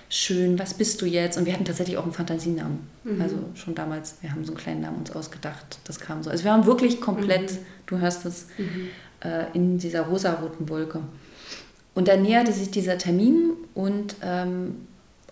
[0.09, 1.37] schön, was bist du jetzt?
[1.37, 2.79] Und wir hatten tatsächlich auch einen Fantasienamen.
[3.21, 5.79] Also schon damals, wir haben so einen kleinen Namen uns ausgedacht.
[5.85, 6.29] Das kam so.
[6.29, 8.47] Also wir waren wirklich komplett, du hörst es,
[9.21, 11.01] äh, in dieser rosaroten Wolke.
[11.93, 14.87] Und dann näherte sich dieser Termin und ähm,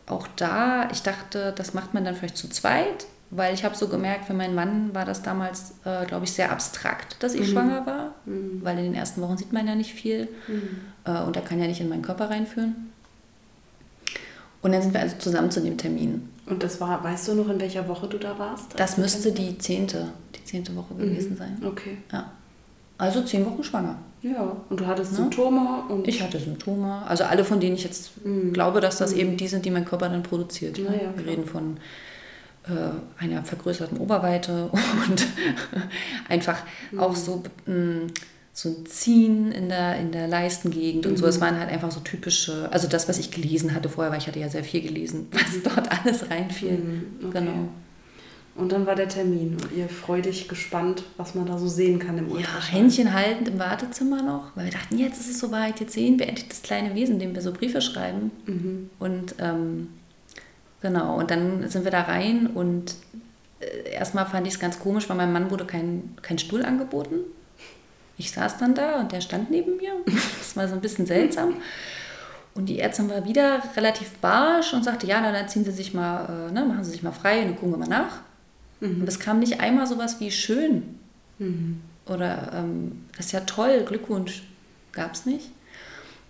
[0.07, 3.87] auch da, ich dachte, das macht man dann vielleicht zu zweit, weil ich habe so
[3.87, 7.85] gemerkt, für meinen Mann war das damals, äh, glaube ich, sehr abstrakt, dass ich schwanger
[7.85, 8.13] war,
[8.61, 10.29] weil in den ersten Wochen sieht man ja nicht viel
[11.05, 12.92] äh, und er kann ja nicht in meinen Körper reinführen.
[14.63, 16.29] Und dann sind wir also zusammen zu dem Termin.
[16.45, 18.67] Und das war, weißt du noch, in welcher Woche du da warst?
[18.77, 21.61] Das müsste die zehnte, die zehnte Woche gewesen sein.
[21.65, 21.97] Okay.
[22.11, 22.31] Ja.
[22.97, 23.97] Also zehn Wochen schwanger.
[24.21, 25.17] Ja, und du hattest Ne?
[25.17, 26.07] Symptome und.
[26.07, 28.11] Ich hatte Symptome, also alle, von denen ich jetzt
[28.53, 30.79] glaube, dass das eben die sind, die mein Körper dann produziert.
[30.81, 31.25] Na ja, Wir klar.
[31.25, 31.77] reden von
[32.65, 34.69] äh, einer vergrößerten Oberweite
[35.09, 35.27] und
[36.29, 36.59] einfach
[36.97, 38.07] auch so, mh,
[38.55, 41.25] so ein Ziehen in der, in der Leistengegend und so.
[41.25, 44.27] Es waren halt einfach so typische, also das, was ich gelesen hatte vorher, weil ich
[44.27, 46.73] hatte ja sehr viel gelesen, was dort alles reinfiel.
[46.73, 47.39] Mhm, okay.
[47.39, 47.69] Genau.
[48.55, 52.19] Und dann war der Termin und ihr freudig gespannt, was man da so sehen kann
[52.19, 52.79] im Ja, Ultraschall.
[52.79, 56.27] Händchen haltend im Wartezimmer noch, weil wir dachten, jetzt ist es soweit, jetzt sehen wir
[56.27, 58.29] endlich das kleine Wesen, dem wir so Briefe schreiben.
[58.45, 58.91] Mhm.
[58.99, 59.87] Und ähm,
[60.83, 62.93] genau, und dann sind wir da rein und
[63.59, 67.15] äh, erstmal fand ich es ganz komisch, weil meinem Mann wurde kein, kein Stuhl angeboten.
[68.17, 69.93] Ich saß dann da und der stand neben mir.
[70.39, 71.55] Das war so ein bisschen seltsam.
[72.53, 75.93] Und die Ärztin war wieder relativ barsch und sagte, ja, na, dann ziehen Sie sich
[75.93, 78.19] mal, äh, ne, machen Sie sich mal frei und dann gucken wir mal nach.
[79.01, 80.99] Und es kam nicht einmal sowas wie schön
[82.05, 84.43] oder ähm, das ist ja toll, Glückwunsch,
[84.91, 85.49] gab es nicht.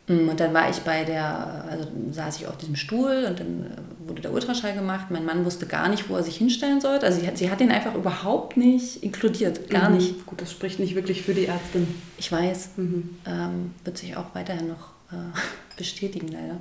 [0.07, 3.63] Mm, Und dann war ich bei der, also saß ich auf diesem Stuhl und dann
[3.65, 5.07] äh, wurde der Ultraschall gemacht.
[5.11, 7.05] Mein Mann wusste gar nicht, wo er sich hinstellen sollte.
[7.05, 9.97] Also sie hat, sie hat ihn einfach überhaupt nicht inkludiert, gar Mhm.
[9.97, 10.25] nicht.
[10.25, 11.87] Gut, das spricht nicht wirklich für die Ärztin.
[12.17, 13.17] Ich weiß, Mhm.
[13.25, 15.15] ähm, wird sich auch weiterhin noch äh,
[15.77, 16.57] bestätigen, leider.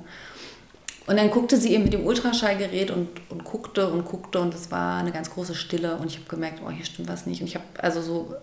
[1.05, 4.71] Und dann guckte sie eben mit dem Ultraschallgerät und, und guckte und guckte und es
[4.71, 7.41] war eine ganz große Stille und ich habe gemerkt, oh, hier stimmt was nicht.
[7.41, 8.33] Und ich habe, also so,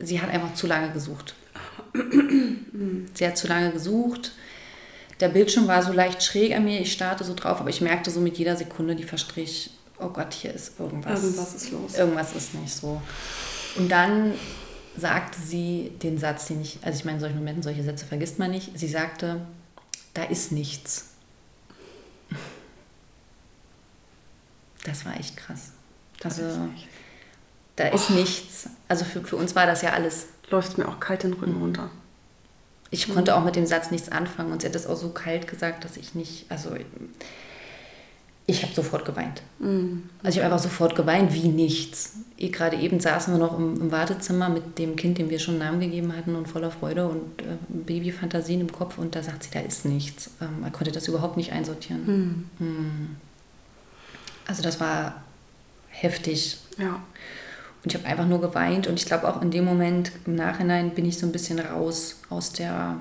[0.00, 1.34] sie hat einfach zu lange gesucht.
[3.14, 4.32] sie hat zu lange gesucht.
[5.20, 8.10] Der Bildschirm war so leicht schräg an mir, ich starte so drauf, aber ich merkte
[8.10, 11.22] so mit jeder Sekunde, die verstrich, oh Gott, hier ist irgendwas.
[11.22, 11.94] Irgendwas ist los.
[11.94, 13.00] Irgendwas ist nicht so.
[13.76, 14.34] Und dann
[14.96, 18.38] sagte sie den Satz, den ich, also ich meine, in solchen Momenten, solche Sätze vergisst
[18.38, 18.78] man nicht.
[18.78, 19.40] Sie sagte,
[20.14, 21.06] da ist nichts.
[24.84, 25.72] Das war echt krass.
[26.22, 26.42] Also,
[27.76, 28.68] da ist nichts.
[28.88, 30.28] Also für, für uns war das ja alles.
[30.50, 31.90] Läuft mir auch kalt den Rücken runter.
[32.90, 35.48] Ich konnte auch mit dem Satz nichts anfangen und sie hat das auch so kalt
[35.48, 36.70] gesagt, dass ich nicht, also
[38.46, 39.42] ich habe sofort geweint.
[40.22, 42.12] Also ich habe einfach sofort geweint, wie nichts.
[42.38, 45.54] Eh, Gerade eben saßen wir noch im, im Wartezimmer mit dem Kind, dem wir schon
[45.54, 49.44] einen Namen gegeben hatten und voller Freude und äh, Babyfantasien im Kopf und da sagt
[49.44, 50.30] sie, da ist nichts.
[50.42, 52.50] Ähm, er konnte das überhaupt nicht einsortieren.
[52.58, 53.16] Hm.
[54.46, 55.22] Also das war
[55.88, 56.58] heftig.
[56.76, 57.02] Ja.
[57.84, 60.90] Und ich habe einfach nur geweint und ich glaube auch in dem Moment im Nachhinein
[60.90, 62.96] bin ich so ein bisschen raus aus der,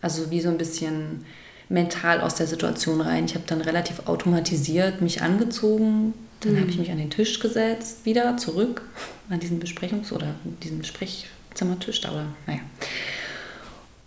[0.00, 1.24] also wie so ein bisschen
[1.68, 3.24] mental aus der Situation rein.
[3.24, 8.04] Ich habe dann relativ automatisiert mich angezogen, dann habe ich mich an den Tisch gesetzt,
[8.04, 8.82] wieder zurück
[9.30, 12.60] an diesen Besprechungs- oder diesen Sprechzimmertisch da oder naja.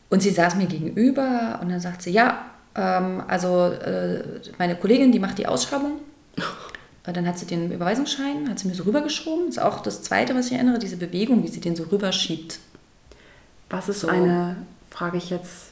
[0.09, 4.21] Und sie saß mir gegenüber und dann sagt sie, ja, ähm, also äh,
[4.59, 5.99] meine Kollegin, die macht die Ausschreibung.
[7.05, 9.47] Äh, Dann hat sie den Überweisungsschein, hat sie mir so rübergeschoben.
[9.47, 12.59] Das ist auch das Zweite, was ich erinnere, diese Bewegung, wie sie den so rüberschiebt.
[13.69, 14.07] Was ist So.
[14.07, 14.55] eine,
[14.89, 15.71] frage ich jetzt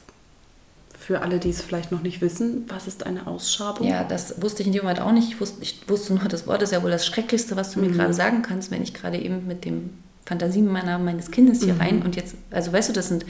[0.98, 3.86] für alle, die es vielleicht noch nicht wissen, was ist eine Ausschabung?
[3.86, 5.28] Ja, das wusste ich in dem Moment auch nicht.
[5.28, 7.90] Ich wusste, ich wusste nur, das Wort ist ja wohl das Schrecklichste, was du mir
[7.90, 9.90] gerade sagen kannst, wenn ich gerade eben mit dem
[10.24, 13.26] Fantasienamen meines Kindes hier rein und jetzt, also weißt du, das sind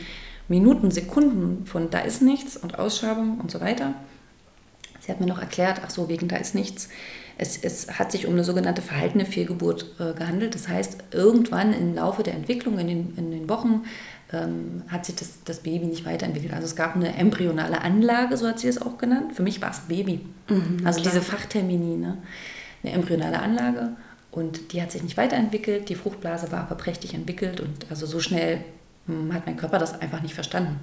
[0.46, 3.94] Minuten, Sekunden von da ist nichts und Ausschreibung und so weiter.
[5.00, 6.88] Sie hat mir noch erklärt, ach so, wegen da ist nichts.
[7.36, 10.54] Es, es hat sich um eine sogenannte verhaltene Fehlgeburt äh, gehandelt.
[10.54, 13.84] Das heißt, irgendwann im Laufe der Entwicklung, in den, in den Wochen,
[14.32, 16.52] ähm, hat sich das, das Baby nicht weiterentwickelt.
[16.52, 19.34] Also es gab eine embryonale Anlage, so hat sie es auch genannt.
[19.34, 20.20] Für mich war es Baby.
[20.48, 21.12] Mhm, also klar.
[21.12, 22.18] diese Fachtermini, ne?
[22.82, 23.90] eine embryonale Anlage.
[24.30, 25.88] Und die hat sich nicht weiterentwickelt.
[25.88, 27.60] Die Fruchtblase war aber prächtig entwickelt.
[27.60, 28.64] Und also so schnell
[29.06, 30.80] hm, hat mein Körper das einfach nicht verstanden.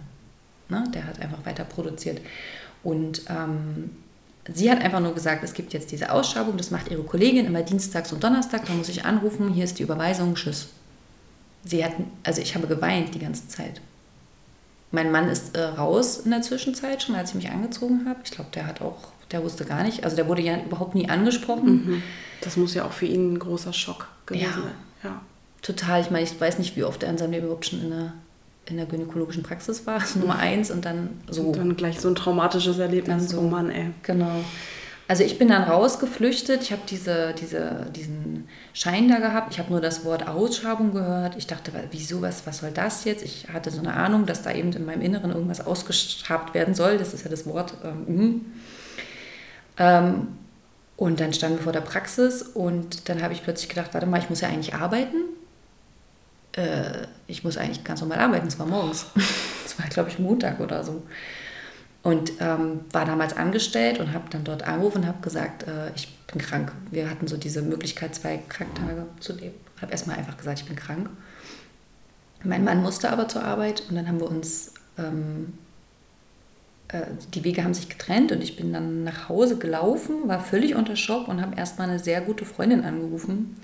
[0.70, 0.84] Ne?
[0.94, 2.22] Der hat einfach weiter produziert.
[2.84, 3.92] Und ähm,
[4.54, 7.62] sie hat einfach nur gesagt, es gibt jetzt diese Ausschreibung, das macht ihre Kollegin immer
[7.62, 10.70] dienstags und donnerstag, da muss ich anrufen, hier ist die Überweisung, tschüss
[11.64, 13.82] sie hat, also ich habe geweint die ganze Zeit.
[14.92, 18.20] Mein Mann ist äh, raus in der Zwischenzeit, schon als ich mich angezogen habe.
[18.24, 18.98] Ich glaube, der hat auch,
[19.32, 21.86] der wusste gar nicht, also der wurde ja überhaupt nie angesprochen.
[21.86, 22.04] Mhm.
[22.42, 24.54] Das muss ja auch für ihn ein großer Schock gewesen ja.
[24.54, 24.72] sein.
[25.04, 25.22] Ja.
[25.62, 26.02] Total.
[26.02, 28.14] Ich meine, ich weiß nicht, wie oft er in seinem Leben überhaupt schon in der,
[28.72, 30.02] in der gynäkologischen Praxis war.
[30.16, 31.44] Nummer eins und dann so.
[31.44, 33.30] Und dann gleich so ein traumatisches Erlebnis.
[33.30, 33.92] So, oh Mann, ey.
[34.04, 34.44] Genau.
[35.08, 36.62] Also ich bin dann rausgeflüchtet.
[36.62, 39.52] Ich habe diese, diese, diesen Schein da gehabt.
[39.52, 41.36] Ich habe nur das Wort Ausschreibung gehört.
[41.36, 43.24] Ich dachte, wieso, was, was soll das jetzt?
[43.24, 46.98] Ich hatte so eine Ahnung, dass da eben in meinem Inneren irgendwas ausgeschabt werden soll.
[46.98, 47.74] Das ist ja das Wort.
[47.84, 48.46] Ähm,
[49.78, 50.28] ähm,
[50.96, 54.20] und dann standen wir vor der Praxis und dann habe ich plötzlich gedacht, warte mal,
[54.20, 55.18] ich muss ja eigentlich arbeiten.
[56.54, 58.48] Äh, ich muss eigentlich ganz normal arbeiten.
[58.48, 59.06] Es war morgens.
[59.64, 61.02] Es war, glaube ich, Montag oder so.
[62.04, 66.14] Und ähm, war damals angestellt und habe dann dort angerufen und habe gesagt, äh, ich
[66.28, 66.74] bin krank.
[66.90, 69.54] Wir hatten so diese Möglichkeit, zwei Kranktage zu nehmen.
[69.78, 71.10] Ich habe erstmal einfach gesagt, ich bin krank.
[72.44, 75.54] Mein Mann musste aber zur Arbeit und dann haben wir uns, ähm,
[76.90, 80.76] äh, die Wege haben sich getrennt und ich bin dann nach Hause gelaufen, war völlig
[80.76, 83.56] unter Schock und habe erstmal eine sehr gute Freundin angerufen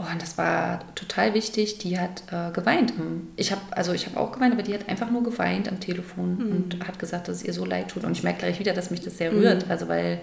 [0.00, 1.78] Oh, und das war total wichtig.
[1.78, 2.94] Die hat äh, geweint.
[3.36, 6.38] Ich habe also ich habe auch geweint, aber die hat einfach nur geweint am Telefon
[6.38, 6.52] mhm.
[6.52, 8.04] und hat gesagt, dass es ihr so leid tut.
[8.04, 9.66] Und ich merke gleich wieder, dass mich das sehr rührt.
[9.66, 9.70] Mhm.
[9.70, 10.20] Also weil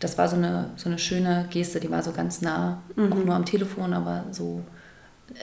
[0.00, 3.12] das war so eine, so eine schöne Geste, die war so ganz nah, mhm.
[3.12, 4.62] auch nur am Telefon, aber so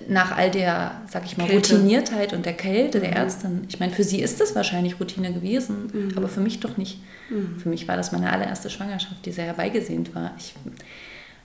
[0.07, 1.73] nach all der, sag ich mal, Kälte.
[1.73, 3.17] Routiniertheit und der Kälte der mhm.
[3.17, 3.65] Ärztin.
[3.69, 6.11] Ich meine, für sie ist das wahrscheinlich Routine gewesen, mhm.
[6.15, 6.99] aber für mich doch nicht.
[7.29, 7.59] Mhm.
[7.59, 10.31] Für mich war das meine allererste Schwangerschaft, die sehr herbeigesehnt war.
[10.37, 10.53] Ich,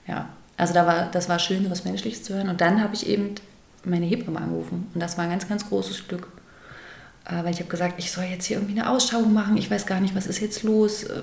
[0.07, 2.49] ja, also da war, das war schön, was Menschliches zu hören.
[2.49, 3.35] Und dann habe ich eben
[3.85, 4.87] meine Hebamme angerufen.
[4.93, 6.27] Und das war ein ganz, ganz großes Glück.
[7.25, 9.55] Äh, weil ich habe gesagt, ich soll jetzt hier irgendwie eine Ausschauung machen.
[9.55, 11.03] Ich weiß gar nicht, was ist jetzt los.
[11.03, 11.21] Äh,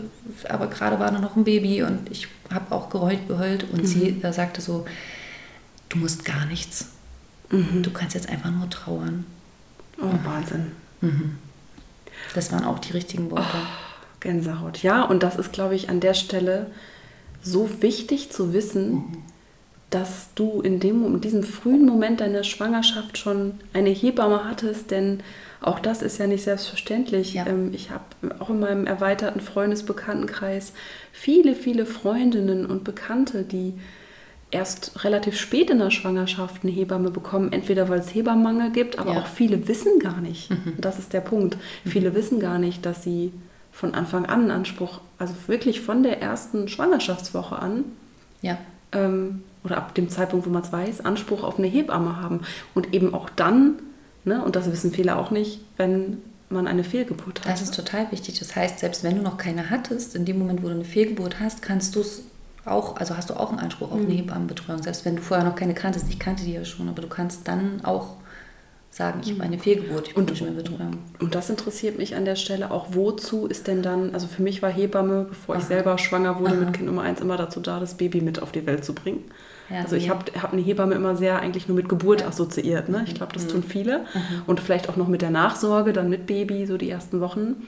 [0.49, 3.65] aber gerade war nur noch ein Baby und ich habe auch geheult, geheult.
[3.71, 3.87] Und mhm.
[3.87, 4.87] sie äh, sagte so,
[5.91, 6.87] du musst gar nichts.
[7.51, 7.83] Mhm.
[7.83, 9.27] Du kannst jetzt einfach nur trauern.
[10.01, 10.73] Oh, Wahnsinn.
[11.03, 11.37] Mhm.
[12.35, 13.45] Das waren auch die richtigen Worte.
[13.53, 14.83] Oh, Gänsehaut.
[14.83, 16.71] Ja, und das ist, glaube ich, an der Stelle
[17.47, 19.07] so wichtig zu wissen, mhm.
[19.91, 25.21] dass du in, dem, in diesem frühen Moment deiner Schwangerschaft schon eine Hebamme hattest, denn
[25.61, 27.35] auch das ist ja nicht selbstverständlich.
[27.35, 27.47] Ja.
[27.47, 28.05] Ähm, ich habe
[28.41, 30.73] auch in meinem erweiterten Freundesbekanntenkreis
[31.13, 33.75] viele, viele Freundinnen und Bekannte, die
[34.51, 39.15] erst relativ spät in der Schwangerschaft eine Hebamme bekommen, entweder weil es Hebammenmangel gibt, aber
[39.15, 39.21] ja.
[39.21, 40.51] auch viele wissen gar nicht.
[40.51, 40.75] Mhm.
[40.79, 41.57] Das ist der Punkt.
[41.57, 41.91] Mhm.
[41.91, 43.33] Viele wissen gar nicht, dass sie
[43.77, 47.85] von Anfang an einen Anspruch, also wirklich von der ersten Schwangerschaftswoche an,
[48.41, 48.57] ja.
[48.93, 52.41] ähm, oder ab dem Zeitpunkt, wo man es weiß, Anspruch auf eine Hebamme haben.
[52.75, 53.75] Und eben auch dann,
[54.25, 57.53] ne, und das wissen viele auch nicht, wenn man eine Fehlgeburt hat.
[57.53, 58.39] Das ist total wichtig.
[58.39, 61.39] Das heißt, selbst wenn du noch keine hattest, in dem Moment, wo du eine Fehlgeburt
[61.39, 62.23] hast, kannst du es
[62.65, 64.17] auch, also hast du auch einen Anspruch auf eine mhm.
[64.17, 64.83] Hebammenbetreuung.
[64.83, 67.47] Selbst wenn du vorher noch keine kanntest, ich kannte die ja schon, aber du kannst
[67.47, 68.15] dann auch
[68.97, 70.99] sagen, ich habe eine Fehlgeburt, ich und, mir Betreuung.
[71.21, 74.63] Und das interessiert mich an der Stelle auch, wozu ist denn dann, also für mich
[74.63, 75.61] war Hebamme, bevor Aha.
[75.61, 76.61] ich selber schwanger wurde Aha.
[76.61, 79.25] mit Kind Nummer eins, immer dazu da, das Baby mit auf die Welt zu bringen.
[79.69, 82.29] Ja, also ich habe hab eine Hebamme immer sehr eigentlich nur mit Geburt ja.
[82.29, 82.89] assoziiert.
[82.89, 83.05] Ne?
[83.07, 83.49] Ich glaube, das mhm.
[83.49, 83.99] tun viele.
[83.99, 84.43] Mhm.
[84.47, 87.67] Und vielleicht auch noch mit der Nachsorge, dann mit Baby, so die ersten Wochen.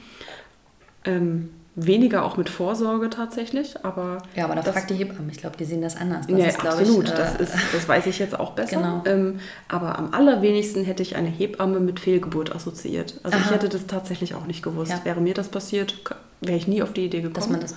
[1.03, 1.49] Ähm,
[1.85, 4.21] weniger auch mit Vorsorge tatsächlich, aber...
[4.35, 5.31] Ja, aber da fragt die Hebamme.
[5.31, 6.27] Ich glaube, die sehen das anders.
[6.27, 7.05] Das ja, ist, absolut.
[7.05, 8.77] Ich, äh, das, ist, das weiß ich jetzt auch besser.
[8.77, 9.03] Genau.
[9.05, 13.19] Ähm, aber am allerwenigsten hätte ich eine Hebamme mit Fehlgeburt assoziiert.
[13.23, 13.45] Also Aha.
[13.45, 14.91] ich hätte das tatsächlich auch nicht gewusst.
[14.91, 15.01] Ja.
[15.03, 15.95] Wäre mir das passiert,
[16.41, 17.33] wäre ich nie auf die Idee gekommen.
[17.33, 17.75] Dass man das,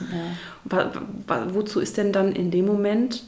[0.71, 1.45] ja.
[1.55, 3.25] Wozu ist denn dann in dem Moment,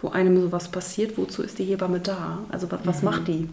[0.00, 2.38] wo einem sowas passiert, wozu ist die Hebamme da?
[2.50, 3.04] Also was, was mhm.
[3.04, 3.48] macht die?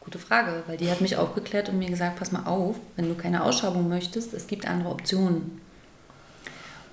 [0.00, 3.14] Gute Frage, weil die hat mich aufgeklärt und mir gesagt, pass mal auf, wenn du
[3.14, 5.60] keine Ausschreibung möchtest, es gibt andere Optionen.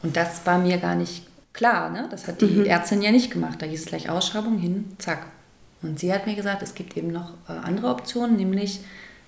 [0.01, 1.89] Und das war mir gar nicht klar.
[1.89, 2.07] Ne?
[2.09, 2.65] Das hat die mhm.
[2.65, 3.61] Ärztin ja nicht gemacht.
[3.61, 5.27] Da hieß es gleich Ausschreibung hin, zack.
[5.81, 8.81] Und sie hat mir gesagt, es gibt eben noch äh, andere Optionen, nämlich,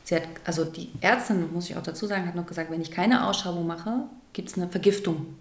[0.03, 2.91] sie hat, also die Ärztin, muss ich auch dazu sagen, hat noch gesagt, wenn ich
[2.91, 4.03] keine Ausschreibung mache,
[4.33, 5.35] gibt es eine Vergiftung.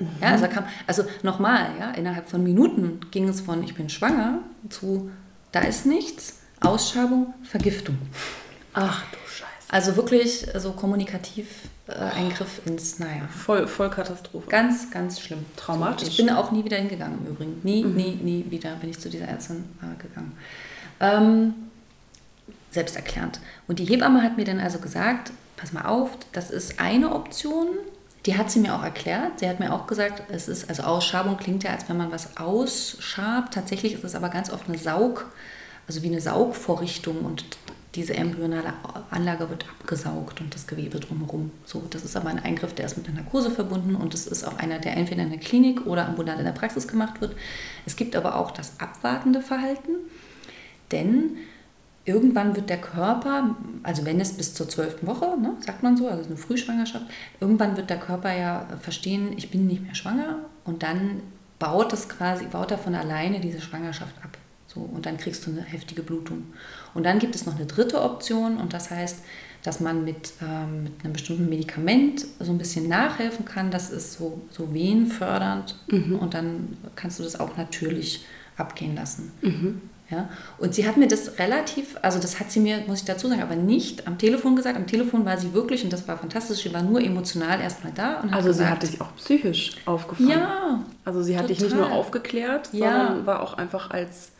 [0.00, 0.08] Mhm.
[0.20, 4.40] Ja, also, kam, also nochmal, ja, innerhalb von Minuten ging es von ich bin schwanger
[4.68, 5.10] zu
[5.52, 7.98] da ist nichts, Ausschreibung, Vergiftung.
[8.72, 9.46] Ach du Scheiße.
[9.68, 11.46] Also wirklich so kommunikativ
[11.98, 13.22] Eingriff ins, naja.
[13.30, 14.48] Voll, voll Katastrophe.
[14.48, 15.44] Ganz, ganz schlimm.
[15.56, 16.08] Traumatisch.
[16.08, 17.60] Ich bin auch nie wieder hingegangen im Übrigen.
[17.62, 17.94] Nie, Mhm.
[17.96, 20.32] nie, nie wieder bin ich zu dieser Ärztin äh, gegangen.
[21.00, 21.54] Ähm,
[22.70, 23.40] selbsterklärend.
[23.68, 27.68] Und die Hebamme hat mir dann also gesagt, pass mal auf, das ist eine Option.
[28.26, 29.40] Die hat sie mir auch erklärt.
[29.40, 32.36] Sie hat mir auch gesagt, es ist, also Ausschabung klingt ja, als wenn man was
[32.36, 33.54] ausschabt.
[33.54, 35.30] Tatsächlich ist es aber ganz oft eine Saug,
[35.88, 37.44] also wie eine Saugvorrichtung und
[37.94, 38.72] diese embryonale
[39.10, 41.50] Anlage wird abgesaugt und das Gewebe drumherum.
[41.64, 44.44] So, das ist aber ein Eingriff, der ist mit einer Narkose verbunden und es ist
[44.44, 47.34] auch einer, der entweder in der Klinik oder ambulant in der Praxis gemacht wird.
[47.86, 49.90] Es gibt aber auch das abwartende Verhalten,
[50.92, 51.36] denn
[52.04, 56.08] irgendwann wird der Körper, also wenn es bis zur zwölften Woche, ne, sagt man so,
[56.08, 57.06] also eine Frühschwangerschaft,
[57.40, 61.22] irgendwann wird der Körper ja verstehen, ich bin nicht mehr schwanger und dann
[61.58, 64.38] baut es quasi, baut er von alleine diese Schwangerschaft ab.
[64.66, 66.44] So, und dann kriegst du eine heftige Blutung.
[66.94, 69.18] Und dann gibt es noch eine dritte Option und das heißt,
[69.62, 73.70] dass man mit, ähm, mit einem bestimmten Medikament so ein bisschen nachhelfen kann.
[73.70, 78.24] Das ist so, so wehenfördernd und dann kannst du das auch natürlich
[78.56, 79.30] abgehen lassen.
[80.10, 80.28] Ja?
[80.58, 83.42] Und sie hat mir das relativ, also das hat sie mir, muss ich dazu sagen,
[83.42, 84.76] aber nicht am Telefon gesagt.
[84.76, 88.20] Am Telefon war sie wirklich, und das war fantastisch, sie war nur emotional erstmal da
[88.20, 90.30] und hat Also sie gesagt, hat dich auch psychisch aufgefangen.
[90.30, 91.98] Ja, Also sie hat dich nicht nur total.
[91.98, 92.92] aufgeklärt, Ja.
[93.08, 94.32] sondern war auch einfach als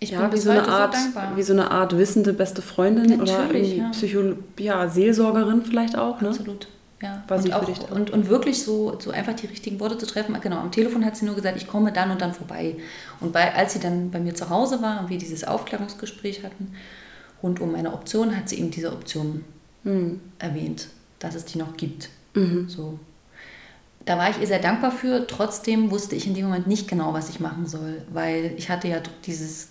[0.00, 1.36] ich ja, bin wie so eine Art, so dankbar.
[1.36, 4.82] wie so eine Art wissende beste Freundin oder Natürlich, irgendwie ja.
[4.82, 6.28] Ja, Seelsorgerin vielleicht auch, ne?
[6.28, 6.68] Absolut.
[7.00, 7.22] Ja.
[7.28, 10.36] War und, auch, und, und wirklich so, so einfach die richtigen Worte zu treffen.
[10.40, 12.76] Genau, am Telefon hat sie nur gesagt, ich komme dann und dann vorbei.
[13.20, 16.74] Und bei, als sie dann bei mir zu Hause war und wir dieses Aufklärungsgespräch hatten,
[17.40, 19.44] rund um eine Option, hat sie eben diese Option
[19.84, 20.20] Hm.
[20.38, 22.08] erwähnt, dass es die noch gibt.
[22.34, 22.68] Mhm.
[22.68, 22.98] So.
[24.04, 25.26] Da war ich ihr sehr dankbar für.
[25.26, 28.88] Trotzdem wusste ich in dem Moment nicht genau, was ich machen soll, weil ich hatte
[28.88, 29.68] ja dieses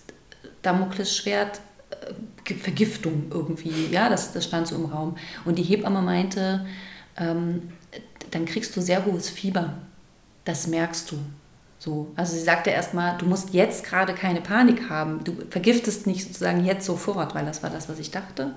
[0.68, 3.86] Damoklesschwert äh, Vergiftung irgendwie.
[3.90, 5.16] Ja, das, das stand so im Raum.
[5.44, 6.66] Und die Hebamme meinte,
[7.16, 7.72] ähm,
[8.30, 9.74] dann kriegst du sehr hohes Fieber.
[10.44, 11.18] Das merkst du.
[11.78, 12.10] So.
[12.16, 15.22] Also sie sagte erstmal, du musst jetzt gerade keine Panik haben.
[15.24, 18.52] Du vergiftest nicht sozusagen jetzt sofort, weil das war das, was ich dachte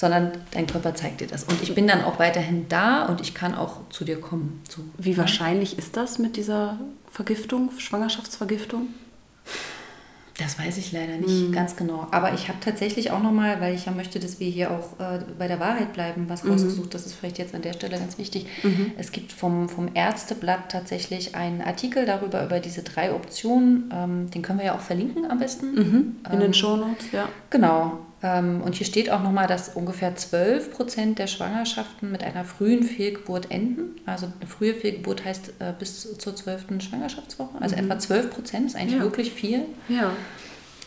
[0.00, 1.44] sondern dein Körper zeigt dir das.
[1.44, 4.62] Und ich bin dann auch weiterhin da und ich kann auch zu dir kommen.
[4.66, 4.80] So.
[4.96, 6.78] Wie wahrscheinlich ist das mit dieser
[7.10, 8.88] Vergiftung, Schwangerschaftsvergiftung?
[10.40, 12.06] Das weiß ich leider nicht ganz genau.
[12.10, 15.20] Aber ich habe tatsächlich auch nochmal, weil ich ja möchte, dass wir hier auch äh,
[15.38, 16.94] bei der Wahrheit bleiben, was rausgesucht.
[16.94, 18.46] Das ist vielleicht jetzt an der Stelle ganz wichtig.
[18.98, 23.90] Es gibt vom, vom Ärzteblatt tatsächlich einen Artikel darüber, über diese drei Optionen.
[23.92, 25.76] Ähm, den können wir ja auch verlinken am besten.
[26.26, 27.28] In Ähm, den Shownotes, ja.
[27.50, 27.98] Genau.
[28.22, 32.82] Ähm, Und hier steht auch nochmal, dass ungefähr 12 Prozent der Schwangerschaften mit einer frühen
[32.82, 33.98] Fehlgeburt enden.
[34.06, 36.64] Also eine frühe Fehlgeburt heißt äh, bis zur 12.
[36.80, 37.60] Schwangerschaftswoche.
[37.60, 39.00] Also etwa 12 Prozent ist eigentlich Ja.
[39.02, 39.62] wirklich viel.
[39.88, 40.12] Ja.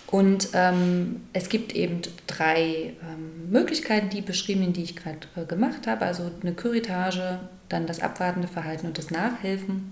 [0.07, 5.87] Und ähm, es gibt eben drei ähm, Möglichkeiten, die beschrieben, die ich gerade äh, gemacht
[5.87, 6.05] habe.
[6.05, 9.91] Also eine Küritage, dann das abwartende Verhalten und das Nachhelfen.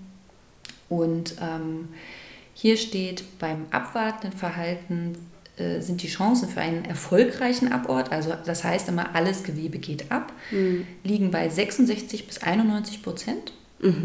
[0.88, 1.88] Und ähm,
[2.54, 5.16] hier steht, beim abwartenden Verhalten
[5.62, 10.10] äh, sind die Chancen für einen erfolgreichen Abort, also das heißt immer, alles Gewebe geht
[10.10, 10.32] ab,
[11.04, 13.52] liegen bei 66 bis 91 Prozent.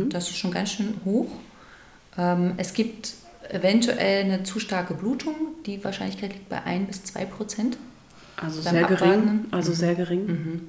[0.10, 1.28] Das ist schon ganz schön hoch.
[2.17, 3.13] Ähm, es gibt
[3.50, 5.36] eventuell eine zu starke Blutung.
[5.65, 7.78] Die Wahrscheinlichkeit liegt bei 1 bis 2 Prozent.
[8.36, 8.93] Also sehr gering.
[8.93, 9.46] Abwarten.
[9.52, 10.62] Also sehr gering.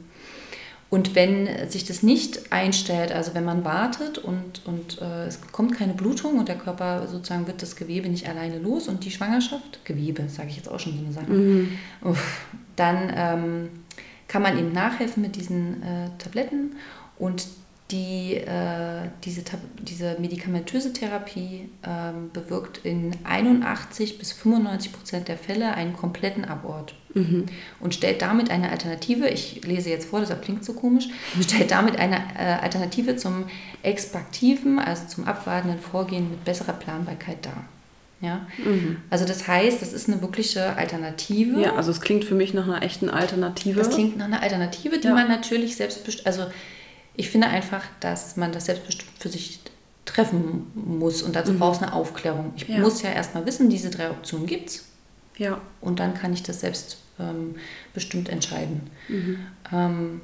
[0.91, 5.75] Und wenn sich das nicht einstellt, also wenn man wartet und, und äh, es kommt
[5.75, 9.85] keine Blutung und der Körper sozusagen wird das Gewebe nicht alleine los und die Schwangerschaft,
[9.85, 11.27] Gewebe, sage ich jetzt auch schon so eine Sache,
[12.03, 12.47] uff,
[12.77, 13.69] dann ähm,
[14.29, 16.77] kann man eben nachhelfen mit diesen äh, Tabletten
[17.19, 17.47] und
[17.91, 19.43] die, äh, diese,
[19.81, 26.95] diese medikamentöse Therapie ähm, bewirkt in 81 bis 95 Prozent der Fälle einen kompletten Abort
[27.81, 31.09] und stellt damit eine Alternative, ich lese jetzt vor, deshalb klingt so komisch,
[31.41, 33.45] stellt damit eine äh, Alternative zum
[33.83, 37.65] expaktiven, also zum abwartenden Vorgehen mit besserer Planbarkeit dar.
[38.21, 38.47] Ja?
[39.11, 41.61] Also das heißt, das ist eine wirkliche Alternative.
[41.61, 43.79] Ja, also es klingt für mich nach einer echten Alternative.
[43.79, 45.15] Das klingt nach einer Alternative, die Ja.
[45.15, 46.47] man natürlich selbstbestimmt, also
[47.15, 49.61] ich finde einfach, dass man das selbstbestimmt für sich
[50.05, 52.53] treffen muss und dazu braucht es eine Aufklärung.
[52.57, 52.75] Ich Mhm.
[52.77, 52.81] Ja.
[52.81, 54.85] muss ja erstmal wissen, diese drei Optionen gibt es
[55.37, 55.61] ja.
[55.81, 57.57] und dann kann ich das selbst ähm,
[57.95, 58.91] bestimmt entscheiden.
[59.09, 59.39] Mhm.
[59.73, 60.21] Ähm,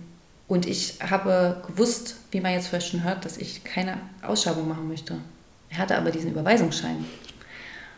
[0.46, 4.88] und ich habe gewusst, wie man jetzt vielleicht schon hört, dass ich keine Ausschreibung machen
[4.88, 5.16] möchte.
[5.70, 7.04] Ich hatte aber diesen Überweisungsschein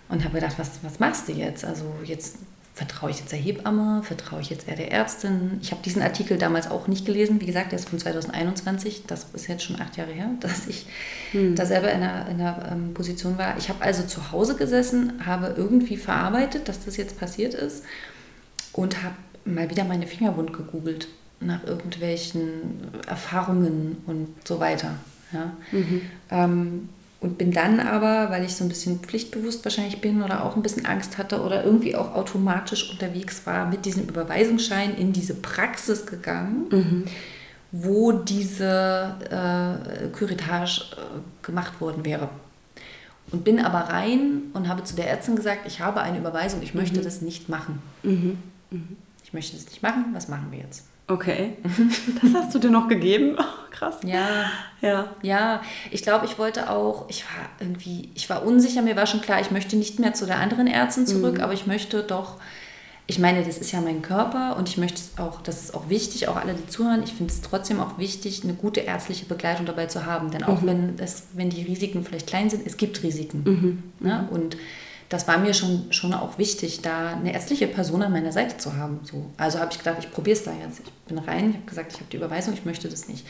[0.08, 1.64] und habe gedacht, was, was machst du jetzt?
[1.64, 2.36] Also jetzt
[2.72, 5.58] vertraue ich jetzt der Hebamme, vertraue ich jetzt eher der Ärztin?
[5.62, 7.40] Ich habe diesen Artikel damals auch nicht gelesen.
[7.40, 9.04] Wie gesagt, der ist von 2021.
[9.06, 10.86] Das ist jetzt schon acht Jahre her, dass ich
[11.32, 13.56] da selber in einer, in einer ähm, Position war.
[13.58, 17.82] Ich habe also zu Hause gesessen, habe irgendwie verarbeitet, dass das jetzt passiert ist
[18.76, 21.08] und habe mal wieder meine Fingerwund gegoogelt.
[21.38, 24.94] nach irgendwelchen Erfahrungen und so weiter.
[25.32, 25.52] Ja.
[26.30, 26.88] Ähm,
[27.20, 30.62] und bin dann aber, weil ich so ein bisschen pflichtbewusst wahrscheinlich bin oder auch ein
[30.62, 36.06] bisschen Angst hatte oder irgendwie auch automatisch unterwegs war, mit diesem Überweisungsschein in diese Praxis
[36.06, 36.66] gegangen,
[37.72, 42.28] wo diese äh, Curettage äh, gemacht worden wäre.
[43.32, 46.74] Und bin aber rein und habe zu der Ärztin gesagt, ich habe eine Überweisung, ich
[46.74, 47.82] möchte das nicht machen.
[49.24, 50.84] Ich möchte das nicht machen, was machen wir jetzt?
[51.08, 51.54] Okay.
[52.22, 53.36] Das hast du dir noch gegeben?
[53.46, 53.96] Oh, krass.
[54.04, 54.50] Ja,
[54.80, 55.10] Ja.
[55.20, 55.60] ja,
[55.90, 59.38] ich glaube, ich wollte auch, ich war irgendwie, ich war unsicher, mir war schon klar,
[59.40, 62.36] ich möchte nicht mehr zu der anderen Ärztin zurück, aber ich möchte doch,
[63.06, 65.90] ich meine, das ist ja mein Körper und ich möchte es auch, das ist auch
[65.90, 69.66] wichtig, auch alle, die zuhören, ich finde es trotzdem auch wichtig, eine gute ärztliche Begleitung
[69.66, 73.02] dabei zu haben, denn auch wenn, es, wenn die Risiken vielleicht klein sind, es gibt
[73.02, 73.82] Risiken.
[74.00, 74.26] Ne?
[74.30, 74.56] Und
[75.08, 78.76] das war mir schon, schon auch wichtig, da eine ärztliche Person an meiner Seite zu
[78.76, 79.00] haben.
[79.04, 79.30] So.
[79.36, 80.80] Also habe ich gedacht, ich probiere es da jetzt.
[80.80, 83.24] Ich bin rein, ich habe gesagt, ich habe die Überweisung, ich möchte das nicht.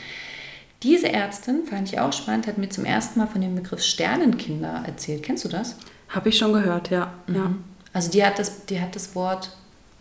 [0.83, 4.83] Diese Ärztin, fand ich auch spannend, hat mir zum ersten Mal von dem Begriff Sternenkinder
[4.85, 5.23] erzählt.
[5.23, 5.75] Kennst du das?
[6.09, 7.13] Habe ich schon gehört, ja.
[7.27, 7.53] ja.
[7.93, 9.55] Also die hat das, die hat das Wort,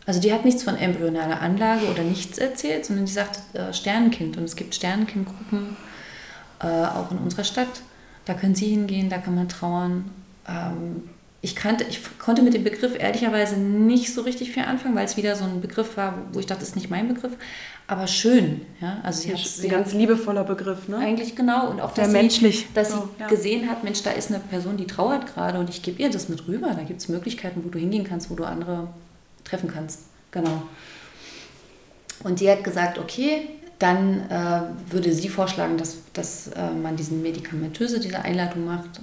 [0.05, 4.37] also die hat nichts von embryonaler Anlage oder nichts erzählt, sondern die sagt äh, Sternenkind.
[4.37, 5.77] Und es gibt Sternenkindgruppen
[6.61, 7.83] äh, auch in unserer Stadt.
[8.25, 10.11] Da können Sie hingehen, da kann man trauern.
[10.47, 11.09] Ähm,
[11.47, 15.17] ich, kannte, ich konnte mit dem Begriff ehrlicherweise nicht so richtig viel anfangen, weil es
[15.17, 17.35] wieder so ein Begriff war, wo ich dachte, das ist nicht mein Begriff.
[17.87, 18.63] Aber schön.
[18.81, 18.99] Ja?
[19.05, 20.97] Also sie hat, Ein ganz liebevoller Begriff, ne?
[20.99, 21.71] eigentlich genau.
[21.71, 22.63] Und auch, Sehr dass menschlich.
[22.63, 23.29] sie, dass So, sie ja.
[23.29, 26.29] gesehen hat, Mensch, da ist eine Person, die trauert gerade und ich gebe ihr das
[26.29, 26.73] mit rüber.
[26.75, 28.89] Da gibt es Möglichkeiten, wo du hingehen kannst, wo du andere
[29.45, 30.01] treffen kannst.
[30.33, 30.63] Genau.
[32.25, 37.23] Und die hat gesagt, okay, dann äh, würde sie vorschlagen, dass, dass äh, man diesen
[37.23, 39.01] medikamentöse, diese Einleitung macht.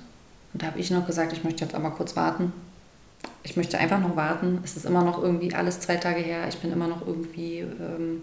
[0.53, 2.53] Und da habe ich noch gesagt, ich möchte jetzt aber kurz warten.
[3.43, 4.59] Ich möchte einfach noch warten.
[4.63, 6.47] Es ist immer noch irgendwie alles zwei Tage her.
[6.47, 8.21] Ich bin immer noch irgendwie ähm,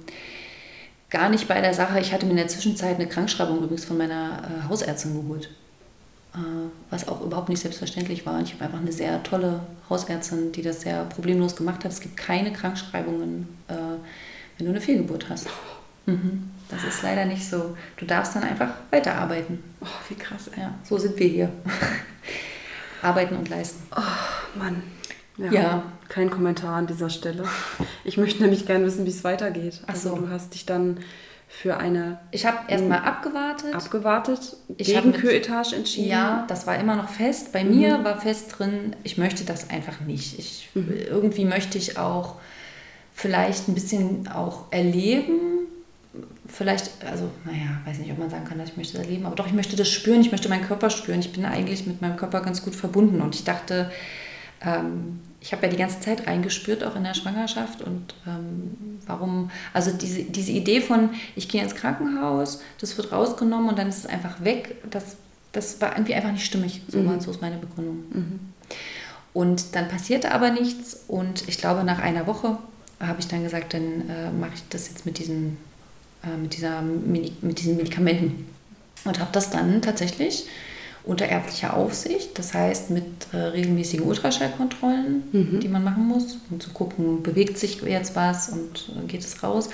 [1.11, 2.01] gar nicht bei der Sache.
[2.01, 5.51] Ich hatte mir in der Zwischenzeit eine Krankschreibung übrigens von meiner äh, Hausärztin geholt.
[6.35, 6.39] Äh,
[6.91, 8.39] was auch überhaupt nicht selbstverständlich war.
[8.39, 11.91] Und ich habe einfach eine sehr tolle Hausärztin, die das sehr problemlos gemacht hat.
[11.91, 13.75] Es gibt keine Krankschreibungen, äh,
[14.57, 15.49] wenn du eine Fehlgeburt hast.
[16.07, 16.51] Mhm.
[16.71, 17.77] Das ist leider nicht so.
[17.97, 19.63] Du darfst dann einfach weiterarbeiten.
[19.81, 20.63] Oh, wie krass, ey.
[20.63, 21.51] Ja, so sind wir hier.
[23.03, 23.83] Arbeiten und leisten.
[24.59, 24.83] Mann.
[25.37, 25.83] Ja, Ja.
[26.09, 27.45] Kein Kommentar an dieser Stelle.
[28.05, 29.81] Ich möchte nämlich gerne wissen, wie es weitergeht.
[29.87, 30.17] Ach Also so.
[30.17, 30.99] du hast dich dann
[31.49, 33.73] für eine Ich habe erstmal abgewartet.
[33.75, 36.09] abgewartet, Ich gegen Küretage entschieden.
[36.09, 37.53] Ja, das war immer noch fest.
[37.53, 40.39] Bei mir war fest drin, ich möchte das einfach nicht.
[40.39, 42.35] Ich, Irgendwie möchte ich auch
[43.15, 45.39] vielleicht ein bisschen auch erleben.
[46.47, 49.37] Vielleicht, also, naja, weiß nicht, ob man sagen kann, dass ich möchte das erleben, aber
[49.37, 51.21] doch, ich möchte das spüren, ich möchte meinen Körper spüren.
[51.21, 53.91] Ich bin eigentlich mit meinem Körper ganz gut verbunden und ich dachte,
[54.61, 57.83] ähm, ich habe ja die ganze Zeit reingespürt, auch in der Schwangerschaft.
[57.83, 63.71] Und ähm, warum, also diese, diese Idee von, ich gehe ins Krankenhaus, das wird rausgenommen
[63.71, 65.17] und dann ist es einfach weg, das,
[65.53, 66.83] das war irgendwie einfach nicht stimmig.
[66.89, 68.05] So, war, so ist meine Begründung.
[69.33, 72.59] Und dann passierte aber nichts und ich glaube, nach einer Woche
[72.99, 75.57] habe ich dann gesagt, dann äh, mache ich das jetzt mit diesen,
[76.25, 78.47] äh, mit, dieser, mit diesen Medikamenten.
[79.05, 80.47] Und habe das dann tatsächlich
[81.05, 85.23] unter ärztlicher Aufsicht, das heißt mit äh, regelmäßigen Ultraschallkontrollen,
[85.61, 89.43] die man machen muss, um zu gucken, bewegt sich jetzt was und äh, geht es
[89.43, 89.71] raus,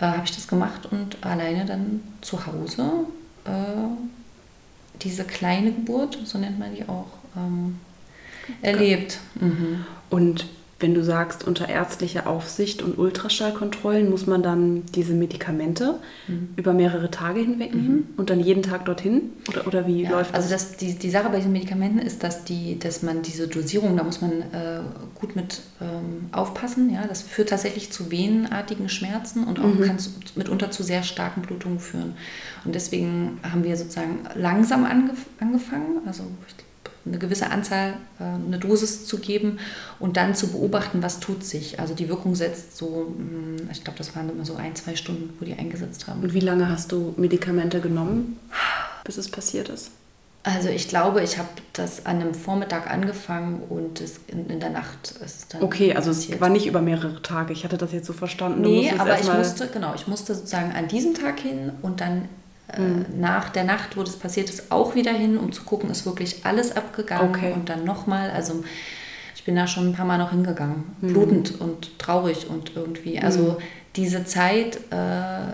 [0.00, 3.06] äh, habe ich das gemacht und alleine dann zu Hause
[3.44, 3.50] äh,
[5.02, 7.06] diese kleine Geburt, so nennt man die auch,
[7.36, 7.78] ähm,
[8.62, 9.18] erlebt.
[9.40, 9.84] Mhm.
[10.10, 10.46] Und
[10.78, 15.98] wenn du sagst, unter ärztlicher Aufsicht und Ultraschallkontrollen muss man dann diese Medikamente
[16.28, 16.48] Mhm.
[16.56, 19.30] über mehrere Tage hinweg nehmen und dann jeden Tag dorthin?
[19.48, 20.44] Oder, oder wie Ja, läuft das?
[20.44, 23.96] also das, die, die Sache bei diesen Medikamenten ist, dass, die, dass man diese Dosierung,
[23.96, 24.80] da muss man äh,
[25.14, 26.92] gut mit ähm, aufpassen.
[26.92, 27.06] Ja?
[27.08, 31.78] Das führt tatsächlich zu venenartigen Schmerzen und auch kann zu, mitunter zu sehr starken Blutungen
[31.78, 32.14] führen.
[32.64, 36.54] Und deswegen haben wir sozusagen langsam angef angefangen, also ich
[37.06, 39.58] eine gewisse Anzahl, äh, eine Dosis zu geben
[39.98, 41.78] und dann zu beobachten, was tut sich.
[41.80, 45.34] Also die Wirkung setzt so, mh, ich glaube, das waren immer so ein, zwei Stunden,
[45.38, 46.22] wo die eingesetzt haben.
[46.22, 48.38] und wie lange hast du Medikamente genommen,
[49.04, 49.90] bis es passiert ist?
[50.42, 55.10] Also ich glaube, ich habe das an einem Vormittag angefangen und es in, der Nacht
[55.10, 56.40] ist es dann Okay, also es passiert.
[56.40, 57.52] war nicht über mehrere Tage.
[57.52, 58.62] Ich hatte das jetzt so verstanden.
[58.62, 62.28] Du Nee, aber ich musste, genau, ich musste sozusagen an diesem Tag hin und dann
[62.72, 66.04] äh, nach der Nacht, wo das passiert ist, auch wieder hin, um zu gucken, ist
[66.06, 67.52] wirklich alles abgegangen Okay.
[67.52, 68.64] und dann nochmal, also
[69.34, 71.06] ich bin da schon ein paar Mal noch hingegangen, Mhm.
[71.12, 73.58] blutend und traurig und irgendwie, also
[73.94, 75.52] diese Zeit, äh,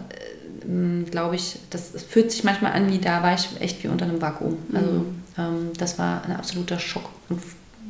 [1.11, 4.21] glaube ich, das fühlt sich manchmal an, wie da war ich echt wie unter einem
[4.23, 4.57] Vakuum.
[4.73, 5.23] Also Mhm.
[5.39, 7.41] ähm, das war ein absoluter Schock und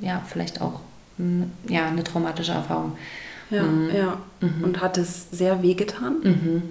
[0.01, 0.81] ja, vielleicht auch
[1.19, 2.97] mh, ja, eine traumatische Erfahrung.
[3.51, 3.91] Ja, Mhm.
[3.95, 4.19] ja.
[4.63, 6.17] Und hat es sehr wehgetan?
[6.23, 6.63] Mhm.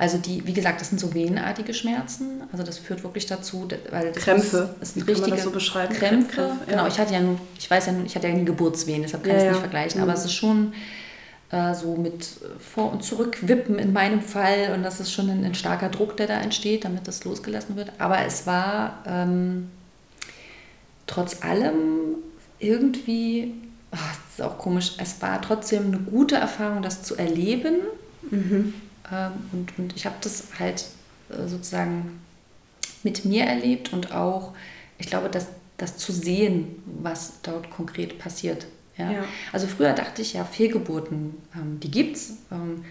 [0.00, 2.40] Also die, wie gesagt, das sind so venenartige Schmerzen.
[2.50, 4.74] Also das führt wirklich dazu, weil das Krämpfe.
[4.80, 5.92] Ist, ist ein richtige so beschreiben?
[5.94, 6.36] Krämpfe.
[6.36, 6.70] Krämpfe, ja.
[6.72, 9.24] Genau, ich hatte ja nur, ich weiß ja, nur- ich hatte ja nie Geburtswehen, deshalb
[9.24, 10.00] kann ich Ja, es nicht vergleichen.
[10.00, 10.04] Mhm.
[10.08, 10.72] Aber es ist schon
[11.50, 12.26] äh, so mit
[12.60, 16.28] Vor- und Zurückwippen in meinem Fall und das ist schon ein, ein starker Druck, der
[16.28, 17.92] da entsteht, damit das losgelassen wird.
[17.98, 19.68] Aber es war ähm,
[21.06, 22.14] trotz allem
[22.58, 23.52] irgendwie,
[23.90, 27.74] ach, das ist auch komisch, es war trotzdem eine gute Erfahrung, das zu erleben.
[28.30, 28.72] Mhm.
[29.52, 30.84] Und, und ich habe das halt
[31.30, 32.20] äh, sozusagen
[33.02, 34.52] mit mir erlebt und auch,
[34.98, 35.46] ich glaube, dass
[35.78, 38.66] das zu sehen, was dort konkret passiert.
[38.98, 39.10] Ja?
[39.10, 39.24] Ja.
[39.52, 42.34] Also früher dachte ich ja, Fehlgeburten, ähm, die gibt's.
[42.52, 42.84] Ähm,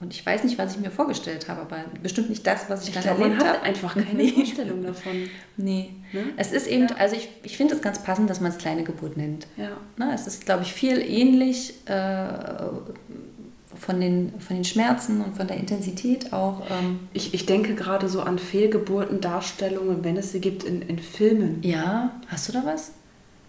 [0.00, 2.90] und ich weiß nicht, was ich mir vorgestellt habe, aber bestimmt nicht das, was ich,
[2.90, 3.64] Ich dann glaube, man erlebt hat habe.
[3.66, 4.30] einfach keine Nee.
[4.30, 5.28] Vorstellung davon.
[5.56, 5.90] Nee.
[6.12, 6.26] Ne?
[6.36, 6.94] Es ist eben, Ja.
[6.98, 9.48] also ich, ich finde es ganz passend, dass man es kleine Geburt nennt.
[9.56, 9.70] Ja.
[9.96, 12.28] Ne, es ist, glaube ich, viel ähnlich äh,
[13.76, 16.62] von, den, von den Schmerzen und von der Intensität auch.
[16.70, 20.98] Ähm, Ich, ich denke gerade so an Fehlgeburten, Darstellungen, wenn es sie gibt in, in
[20.98, 21.58] Filmen.
[21.62, 22.92] ja, hast du da was?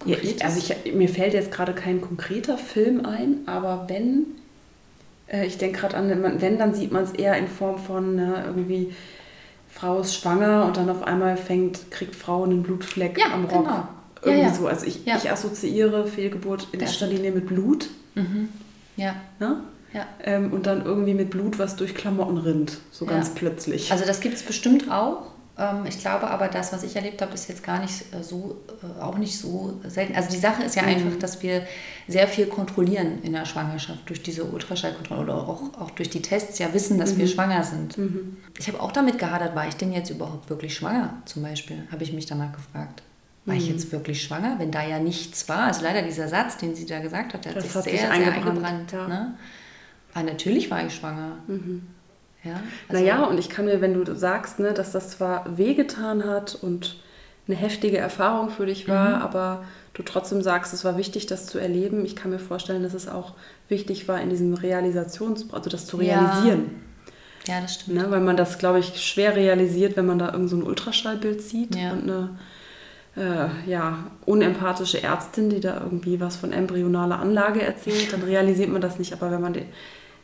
[0.06, 4.26] Ja, ich, also ich, mir fällt jetzt gerade kein konkreter Film ein, aber wenn,
[5.28, 8.44] äh, ich denke gerade an, wenn dann sieht man es eher in Form von ne,
[8.48, 8.94] irgendwie,
[9.70, 13.66] Frau ist schwanger und dann auf einmal fängt, kriegt Frau einen Blutfleck Ja, am Rock.
[13.66, 13.88] genau.
[14.24, 14.54] Irgendwie ja.
[14.54, 14.68] so.
[14.68, 17.08] Also ich, ich assoziiere Fehlgeburt in erster.
[17.08, 17.90] Linie mit Blut.
[18.98, 19.58] Ja, Ne?
[19.94, 20.06] Ja.
[20.24, 22.78] Ähm, und dann irgendwie mit Blut, was durch Klamotten rinnt.
[22.92, 23.12] So Ja.
[23.12, 23.92] ganz plötzlich.
[23.92, 25.32] Also das gibt es bestimmt auch.
[25.58, 28.58] Ähm, ich glaube aber, das, was ich erlebt habe, ist jetzt gar nicht äh, so,
[28.82, 30.16] äh, auch nicht so selten.
[30.16, 31.64] Also die Sache ist ja einfach, dass wir
[32.08, 36.60] sehr viel kontrollieren in der Schwangerschaft durch diese Ultraschallkontrolle oder auch, auch durch die Tests
[36.60, 37.98] ja wissen, dass wir schwanger sind.
[38.58, 42.04] Ich habe auch damit gehadert, war ich denn jetzt überhaupt wirklich schwanger zum Beispiel, habe
[42.04, 43.04] ich mich danach gefragt.
[43.46, 45.64] War ich jetzt wirklich schwanger, wenn da ja nichts war?
[45.64, 47.92] Also leider dieser Satz, den sie da gesagt hat, der hat Das sich hat sehr,
[47.94, 48.92] sich sehr eingebrannt, eingebrannt.
[48.92, 49.08] ja.
[49.08, 49.34] ne?
[50.14, 51.38] Aber natürlich war ich schwanger.
[52.44, 52.54] Ja,
[52.88, 56.56] also- naja, und ich kann mir, wenn du sagst, ne, dass das zwar wehgetan hat
[56.62, 56.98] und
[57.48, 59.22] eine heftige Erfahrung für dich war, Mhm.
[59.24, 62.06] aber du trotzdem sagst, es war wichtig, das zu erleben.
[62.06, 63.34] Ich kann mir vorstellen, dass es auch
[63.68, 66.20] wichtig war, in diesem Realisations, also das zu Ja.
[66.20, 66.82] realisieren.
[67.48, 67.98] ja, das stimmt.
[67.98, 71.42] Ne, weil man das, glaube ich, schwer realisiert, wenn man da irgend so ein Ultraschallbild
[71.42, 71.92] sieht Ja.
[71.94, 72.30] und eine
[73.18, 78.82] äh, ja, unempathische Ärztin, die da irgendwie was von embryonaler Anlage erzählt, dann realisiert man
[78.82, 79.12] das nicht.
[79.14, 79.66] Aber wenn man den,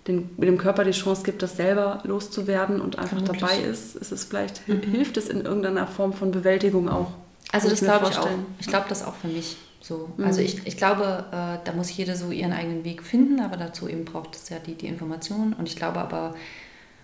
[0.07, 3.41] den, dem Körper die Chance gibt, das selber loszuwerden und einfach Vermutlich.
[3.41, 7.11] dabei ist, ist es vielleicht, hilft es in irgendeiner Form von Bewältigung auch.
[7.51, 8.27] Also das glaube ich auch.
[8.59, 10.09] Ich glaube das auch für mich so.
[10.17, 13.87] Also ich, ich glaube, äh, da muss jede so ihren eigenen Weg finden, aber dazu
[13.87, 15.53] eben braucht es ja die, die Informationen.
[15.53, 16.35] Und ich glaube aber,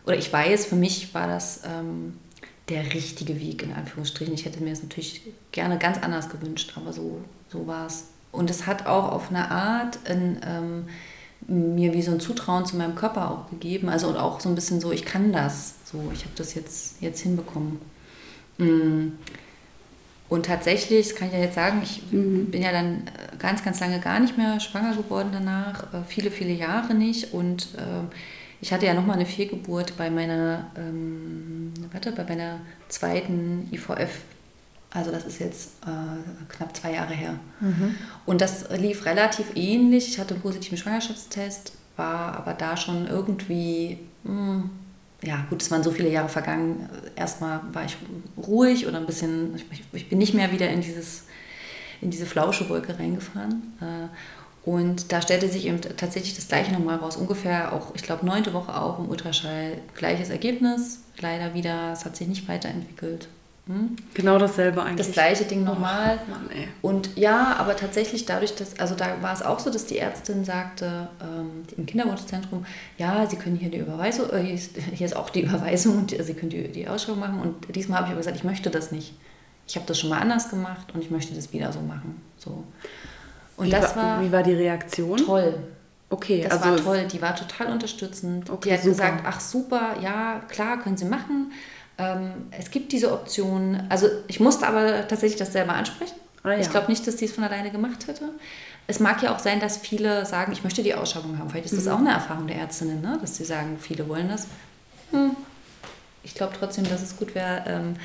[0.06, 2.18] oder ich weiß, für mich war das ähm,
[2.70, 4.34] der richtige Weg, in Anführungsstrichen.
[4.34, 5.22] Ich hätte mir es natürlich
[5.52, 8.08] gerne ganz anders gewünscht, aber so, so war es.
[8.32, 10.86] Und es hat auch auf eine Art ein, ähm,
[11.48, 13.90] mir wie so ein Zutrauen zu meinem Körper auch gegeben.
[13.90, 15.76] Also und auch so ein bisschen so, ich kann das.
[15.86, 17.80] So, ich habe das jetzt, jetzt hinbekommen.
[18.58, 19.14] Mm.
[20.30, 23.82] Und tatsächlich, das kann ich ja jetzt sagen, ich bin ja dann äh, ganz, ganz
[23.82, 27.34] lange gar nicht mehr schwanger geworden danach, äh, viele, viele Jahre nicht.
[27.34, 28.08] Und ähm,
[28.62, 34.22] ich hatte ja nochmal eine Fehlgeburt bei meiner, ähm, warte, bei meiner zweiten IVF.
[34.94, 37.40] Also das ist jetzt äh, knapp zwei Jahre her.
[38.26, 40.10] Und das lief relativ ähnlich.
[40.10, 44.64] Ich hatte einen positiven Schwangerschaftstest, war aber da schon irgendwie, mh,
[45.24, 46.90] ja gut, es waren so viele Jahre vergangen.
[47.16, 47.96] Erstmal war ich
[48.38, 51.24] ruhig oder ein bisschen, ich, ich bin nicht mehr wieder in, dieses,
[52.02, 53.62] in diese Flauschewolke reingefahren.
[53.80, 57.16] Äh, Und da stellte sich eben tatsächlich das Gleiche nochmal raus.
[57.16, 59.78] Ungefähr auch, ich glaube, neunte Woche auch im Ultraschall.
[59.96, 61.00] Gleiches Ergebnis.
[61.20, 63.28] Leider wieder, es hat sich nicht weiterentwickelt.
[63.68, 63.96] Hm?
[64.16, 65.06] Genau dasselbe eigentlich.
[65.06, 66.20] Das gleiche Ding nochmal.
[66.26, 66.50] Oh, Mann.
[66.82, 70.44] Und ja, aber tatsächlich dadurch, dass, also da war es auch so, dass die Ärztin
[70.44, 72.66] sagte ähm, im Kinderwunschzentrum,
[72.98, 76.10] ja, Sie können hier die Überweisung, äh, hier, ist, hier ist auch die Überweisung und
[76.10, 77.40] Sie können die, die Ausschreibung machen.
[77.40, 79.14] Und diesmal habe ich aber gesagt, ich möchte das nicht.
[79.68, 82.20] Ich habe das schon mal anders gemacht und ich möchte das wieder so machen.
[82.38, 82.64] So.
[83.58, 85.18] Und Wie das war, war wie war die Reaktion?
[85.18, 85.54] toll.
[86.10, 88.50] Okay, Das also war toll, die war total unterstützend.
[88.50, 88.92] Okay, die hat super.
[88.92, 91.54] gesagt, ach super, ja, klar, können Sie machen.
[92.02, 93.84] Ähm, es gibt diese Option.
[93.90, 96.16] Also ich musste aber tatsächlich das selber ansprechen.
[96.44, 96.60] Ah, ja.
[96.60, 98.30] Ich glaube nicht, dass die es von alleine gemacht hätte.
[98.88, 101.50] Es mag ja auch sein, dass viele sagen, ich möchte die Ausschreibung haben.
[101.50, 101.78] Vielleicht ist Mhm.
[101.78, 103.18] das auch eine Erfahrung der Ärztinnen, ne?
[103.22, 104.48] dass sie sagen, viele wollen das.
[105.12, 105.36] Hm.
[106.24, 107.96] Ich glaube trotzdem, dass es gut wäre, ähm,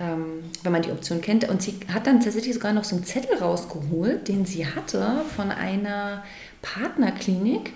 [0.00, 1.48] ähm, wenn man die Option kennt.
[1.48, 5.50] Und sie hat dann tatsächlich sogar noch so einen Zettel rausgeholt, den sie hatte von
[5.50, 6.22] einer
[6.62, 7.72] Partnerklinik,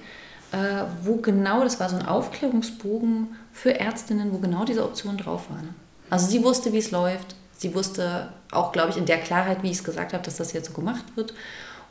[0.53, 0.57] äh,
[1.03, 5.75] wo genau, das war so ein Aufklärungsbogen für Ärztinnen, wo genau diese Optionen drauf waren.
[6.11, 7.37] Also sie wusste, wie es läuft.
[7.57, 10.53] Sie wusste auch, glaube ich, in der Klarheit, wie ich es gesagt habe, dass das
[10.53, 11.33] jetzt so gemacht wird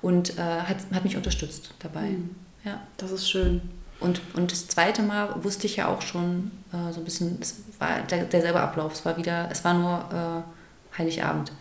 [0.01, 2.15] und äh, hat, hat mich unterstützt dabei.
[2.63, 2.81] Ja.
[2.97, 3.61] Das ist schön.
[3.99, 7.61] Und, und das zweite Mal wusste ich ja auch schon äh, so ein bisschen, es
[7.79, 8.93] war der, derselbe Ablauf.
[8.93, 10.43] Es war wieder, es war nur
[10.93, 11.51] äh, Heiligabend.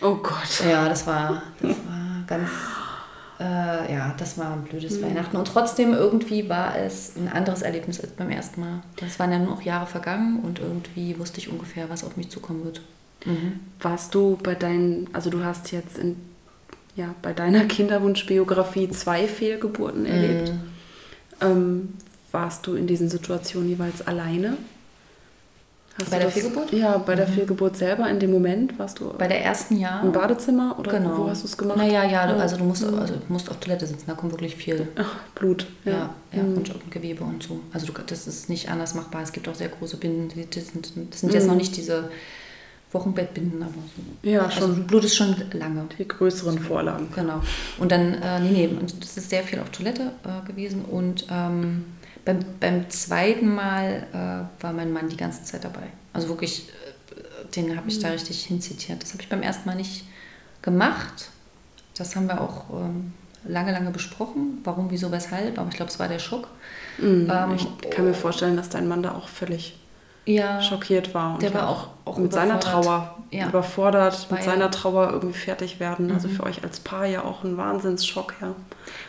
[0.00, 0.62] Oh Gott.
[0.68, 2.50] Ja, das war, das war ganz,
[3.40, 5.04] äh, ja, das war ein blödes mhm.
[5.04, 5.36] Weihnachten.
[5.36, 8.82] Und trotzdem irgendwie war es ein anderes Erlebnis als beim ersten Mal.
[8.96, 12.30] Das waren ja nur noch Jahre vergangen und irgendwie wusste ich ungefähr, was auf mich
[12.30, 12.82] zukommen wird.
[13.24, 13.60] Mhm.
[13.80, 16.16] Warst du bei deinen, also du hast jetzt in,
[16.96, 20.52] ja, bei deiner Kinderwunschbiografie zwei Fehlgeburten erlebt.
[20.52, 20.60] Mhm.
[21.40, 21.88] Ähm,
[22.30, 24.56] warst du in diesen Situationen jeweils alleine?
[25.98, 26.72] Hast bei der das, Fehlgeburt?
[26.72, 27.32] Ja, bei der mhm.
[27.32, 29.12] Fehlgeburt selber in dem Moment warst du.
[29.18, 30.00] Bei der ersten ja.
[30.00, 31.18] Im Badezimmer oder genau.
[31.18, 31.76] wo hast du es gemacht?
[31.76, 32.98] Naja, ja, ja, also du musst, mhm.
[32.98, 34.88] also musst auf Toilette sitzen, da kommt wirklich viel.
[34.96, 35.66] Ach, Blut.
[35.84, 36.56] Ja, ja, ja mhm.
[36.56, 37.60] und Gewebe und so.
[37.72, 39.22] Also du, das ist nicht anders machbar.
[39.22, 41.50] Es gibt auch sehr große Binden, das sind, das sind jetzt mhm.
[41.50, 42.08] noch nicht diese
[42.92, 44.28] Wochenbettbinden, aber so.
[44.28, 44.86] Ja, also schon.
[44.86, 45.84] Blut ist schon lange.
[45.98, 47.08] Die größeren Vorlagen.
[47.14, 47.42] Genau.
[47.78, 51.26] Und dann, äh, nee, nee, und das ist sehr viel auf Toilette äh, gewesen und
[51.30, 51.84] ähm,
[52.24, 55.88] beim, beim zweiten Mal äh, war mein Mann die ganze Zeit dabei.
[56.12, 58.14] Also wirklich, äh, den habe ich da mhm.
[58.14, 59.02] richtig hinzitiert.
[59.02, 60.04] Das habe ich beim ersten Mal nicht
[60.62, 61.30] gemacht.
[61.96, 63.12] Das haben wir auch ähm,
[63.44, 64.60] lange, lange besprochen.
[64.64, 65.58] Warum, wieso, weshalb.
[65.58, 66.48] Aber ich glaube, es war der Schock.
[66.98, 69.78] Mhm, ähm, ich kann mir vorstellen, dass dein Mann da auch völlig
[70.24, 71.34] ja, schockiert war.
[71.34, 73.48] Und der war auch, auch mit seiner Trauer ja.
[73.48, 76.10] überfordert, mit seiner Trauer irgendwie fertig werden.
[76.12, 76.34] Also mhm.
[76.34, 78.54] Also für euch als Paar ja auch ein Wahnsinnsschock, ja.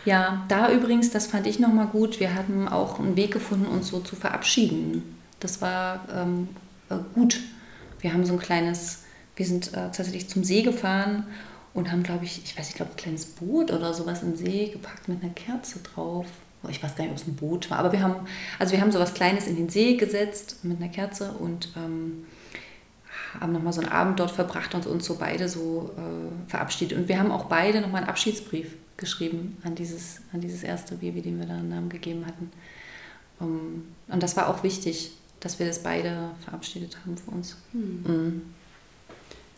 [0.05, 3.89] Ja, da übrigens, das fand ich nochmal gut, wir hatten auch einen Weg gefunden, uns
[3.89, 5.19] so zu verabschieden.
[5.39, 6.49] Das war ähm,
[6.89, 7.39] äh, gut.
[7.99, 9.03] Wir haben so ein kleines,
[9.35, 11.25] wir sind äh, tatsächlich zum See gefahren
[11.73, 14.67] und haben, glaube ich, ich weiß nicht, glaube ein kleines Boot oder sowas im See
[14.67, 16.25] gepackt mit einer Kerze drauf
[16.69, 18.15] ich weiß gar nicht, ob es ein Boot war, aber wir haben,
[18.59, 22.25] also wir haben so was Kleines in den See gesetzt mit einer Kerze und ähm,
[23.39, 26.97] haben nochmal so einen Abend dort verbracht und uns so beide so äh, verabschiedet.
[26.97, 31.21] Und wir haben auch beide nochmal einen Abschiedsbrief geschrieben an dieses, an dieses erste Baby,
[31.21, 32.51] dem wir da einen Namen gegeben hatten.
[33.39, 37.57] Um, und das war auch wichtig, dass wir das beide verabschiedet haben für uns.
[37.71, 38.03] Hm.
[38.05, 38.41] Mhm.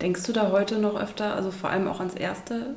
[0.01, 2.75] Denkst du da heute noch öfter, also vor allem auch ans erste?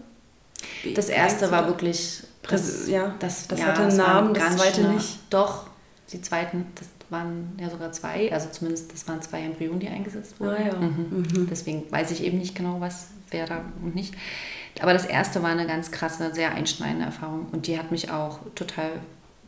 [0.94, 4.92] Das erste war wirklich das, ja, das, das ja, hatte einen Namen, das zweite nah.
[4.92, 5.18] nicht.
[5.30, 5.66] Doch,
[6.12, 10.40] die zweiten, das waren ja sogar zwei, also zumindest das waren zwei Embryonen, die eingesetzt
[10.40, 10.56] wurden.
[10.56, 10.76] Ah, ja.
[10.76, 11.24] mhm.
[11.32, 11.48] Mhm.
[11.50, 14.14] Deswegen weiß ich eben nicht genau, was wer da und nicht.
[14.80, 18.40] Aber das erste war eine ganz krasse, sehr einschneidende Erfahrung und die hat mich auch
[18.54, 18.90] total,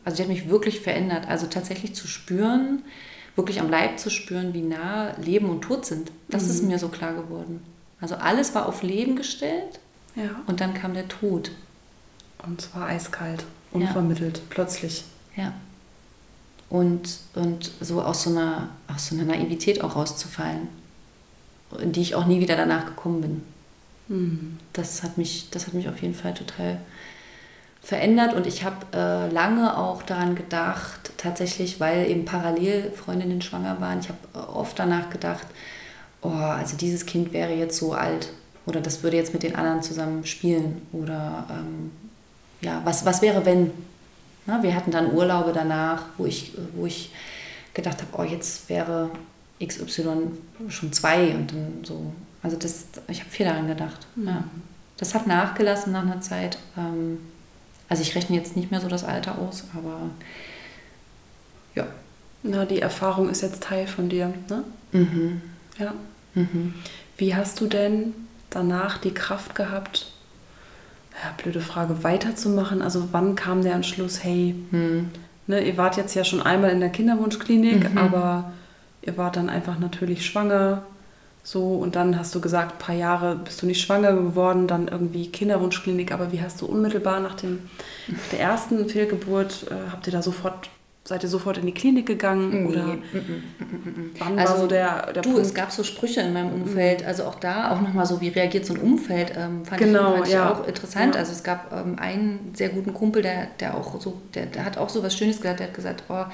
[0.03, 1.27] also die hat mich wirklich verändert.
[1.27, 2.83] Also tatsächlich zu spüren,
[3.35, 6.11] wirklich am Leib zu spüren, wie nah Leben und Tod sind.
[6.29, 6.49] Das mhm.
[6.49, 7.63] ist mir so klar geworden.
[7.99, 9.79] Also alles war auf Leben gestellt
[10.15, 10.41] ja.
[10.47, 11.51] und dann kam der Tod.
[12.45, 14.43] Und zwar eiskalt, unvermittelt, ja.
[14.49, 15.03] plötzlich.
[15.35, 15.53] Ja.
[16.69, 20.69] Und, und so aus so, einer, aus so einer Naivität auch rauszufallen,
[21.79, 23.43] in die ich auch nie wieder danach gekommen bin.
[24.07, 24.57] Mhm.
[24.73, 26.79] Das, hat mich, das hat mich auf jeden Fall total
[27.81, 33.81] verändert und ich habe äh, lange auch daran gedacht, tatsächlich, weil eben parallel Freundinnen schwanger
[33.81, 35.47] waren, ich habe äh, oft danach gedacht,
[36.21, 38.31] oh, also dieses Kind wäre jetzt so alt
[38.65, 41.91] oder das würde jetzt mit den anderen zusammen spielen oder ähm,
[42.61, 43.71] ja, was, was wäre, wenn?
[44.45, 47.11] Na, wir hatten dann Urlaube danach, wo ich, wo ich
[47.73, 49.11] gedacht habe, oh, jetzt wäre
[49.63, 50.31] XY
[50.69, 52.13] schon zwei und dann so.
[52.43, 54.07] Also das, ich habe viel daran gedacht.
[54.15, 54.27] Mhm.
[54.27, 54.43] Ja.
[54.97, 56.57] Das hat nachgelassen nach einer Zeit.
[56.77, 57.19] Ähm,
[57.87, 60.09] also ich rechne jetzt nicht mehr so das Alter aus, aber
[61.75, 61.85] ja.
[62.43, 64.63] Na, die Erfahrung ist jetzt Teil von dir, ne?
[64.91, 65.41] Mhm.
[65.77, 65.93] Ja.
[66.33, 66.73] Mhm.
[67.17, 68.13] Wie hast du denn
[68.49, 70.11] danach die Kraft gehabt,
[71.21, 72.81] ja, blöde Frage, weiterzumachen?
[72.81, 75.09] Also wann kam der Entschluss, hey, hm.
[75.47, 77.97] ne, ihr wart jetzt ja schon einmal in der Kinderwunschklinik, mhm.
[77.97, 78.51] aber
[79.01, 80.83] ihr wart dann einfach natürlich schwanger.
[81.43, 84.87] So, und dann hast du gesagt, ein paar Jahre bist du nicht schwanger geworden, dann
[84.87, 87.59] irgendwie Kinderwunschklinik, aber wie hast du unmittelbar nach, dem,
[88.07, 90.69] nach der ersten Fehlgeburt, äh, habt ihr da sofort
[91.03, 92.63] Seid ihr sofort in die Klinik gegangen?
[92.63, 92.69] Nee.
[92.69, 95.47] Oder mm, mm, mm, wann also, war so der, der du, Punkt?
[95.47, 98.67] es gab so Sprüche in meinem Umfeld, also auch da auch nochmal so, wie reagiert
[98.67, 100.51] so ein Umfeld, ähm, fand, genau, ich, fand ja.
[100.51, 101.15] ich auch interessant.
[101.15, 101.21] Ja.
[101.21, 104.77] Also es gab ähm, einen sehr guten Kumpel, der, der auch so, der, der hat
[104.77, 106.25] auch so was Schönes gesagt, der hat gesagt, oh,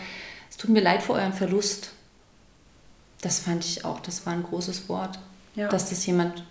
[0.50, 1.92] es tut mir leid vor eurem Verlust.
[3.22, 5.18] Das fand ich auch, das war ein großes Wort,
[5.56, 5.70] ja.
[5.70, 6.44] dass das jemand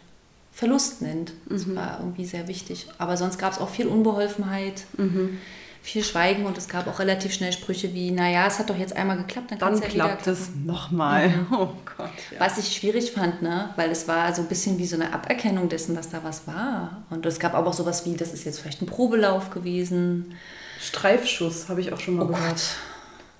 [0.53, 1.35] Verlust nennt.
[1.51, 1.77] Das mhm.
[1.77, 2.89] war irgendwie sehr wichtig.
[2.97, 4.85] Aber sonst gab es auch viel Unbeholfenheit.
[4.97, 5.37] Mhm
[5.87, 8.97] viel Schweigen und es gab auch relativ schnell Sprüche wie, naja, es hat doch jetzt
[8.97, 11.29] einmal geklappt, dann, dann ja klappt es nochmal.
[11.29, 11.47] Mhm.
[11.57, 12.11] Oh Gott.
[12.33, 12.41] Ja.
[12.41, 13.71] Was ich schwierig fand, ne?
[13.77, 17.05] weil es war so ein bisschen wie so eine Aberkennung dessen, dass da was war.
[17.09, 20.35] Und es gab aber auch sowas wie, das ist jetzt vielleicht ein Probelauf gewesen.
[20.81, 22.51] Streifschuss habe ich auch schon mal oh gehört.
[22.51, 22.63] Gott.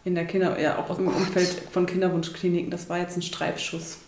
[0.05, 1.17] In der Kinder, ja, auch oh im Gott.
[1.17, 3.99] Umfeld von Kinderwunschkliniken, das war jetzt ein Streifschuss.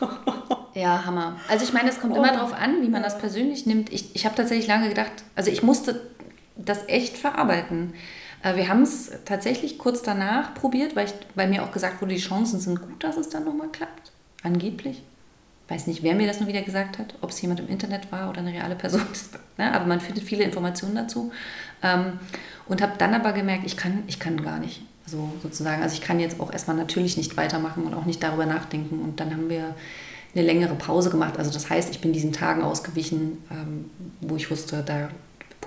[0.74, 1.38] ja, Hammer.
[1.48, 2.16] Also ich meine, es kommt oh.
[2.16, 3.92] immer darauf an, wie man das persönlich nimmt.
[3.92, 6.00] Ich, ich habe tatsächlich lange gedacht, also ich musste
[6.58, 7.94] das echt verarbeiten.
[8.42, 12.14] Äh, wir haben es tatsächlich kurz danach probiert, weil, ich, weil mir auch gesagt wurde,
[12.14, 14.12] die Chancen sind gut, dass es dann nochmal klappt.
[14.42, 15.02] Angeblich.
[15.68, 18.30] Weiß nicht, wer mir das nur wieder gesagt hat, ob es jemand im Internet war
[18.30, 19.02] oder eine reale Person.
[19.58, 19.74] Ne?
[19.74, 21.32] Aber man findet viele Informationen dazu.
[21.82, 22.20] Ähm,
[22.68, 24.82] und habe dann aber gemerkt, ich kann, ich kann gar nicht.
[25.04, 25.82] So sozusagen.
[25.82, 29.00] Also ich kann jetzt auch erstmal natürlich nicht weitermachen und auch nicht darüber nachdenken.
[29.00, 29.74] Und dann haben wir
[30.32, 31.38] eine längere Pause gemacht.
[31.38, 33.90] Also das heißt, ich bin diesen Tagen ausgewichen, ähm,
[34.20, 35.08] wo ich wusste, da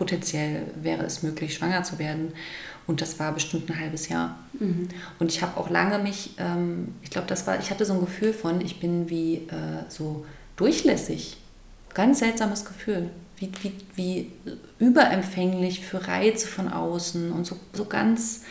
[0.01, 2.33] potenziell wäre es möglich, schwanger zu werden.
[2.87, 4.39] Und das war bestimmt ein halbes Jahr.
[4.59, 4.89] Mhm.
[5.19, 7.99] Und ich habe auch lange mich, ähm, ich glaube, das war, ich hatte so ein
[7.99, 10.25] Gefühl von, ich bin wie äh, so
[10.55, 11.37] durchlässig.
[11.93, 13.11] Ganz seltsames Gefühl.
[13.37, 14.31] Wie, wie, wie
[14.79, 18.41] überempfänglich für Reize von außen und so, so ganz,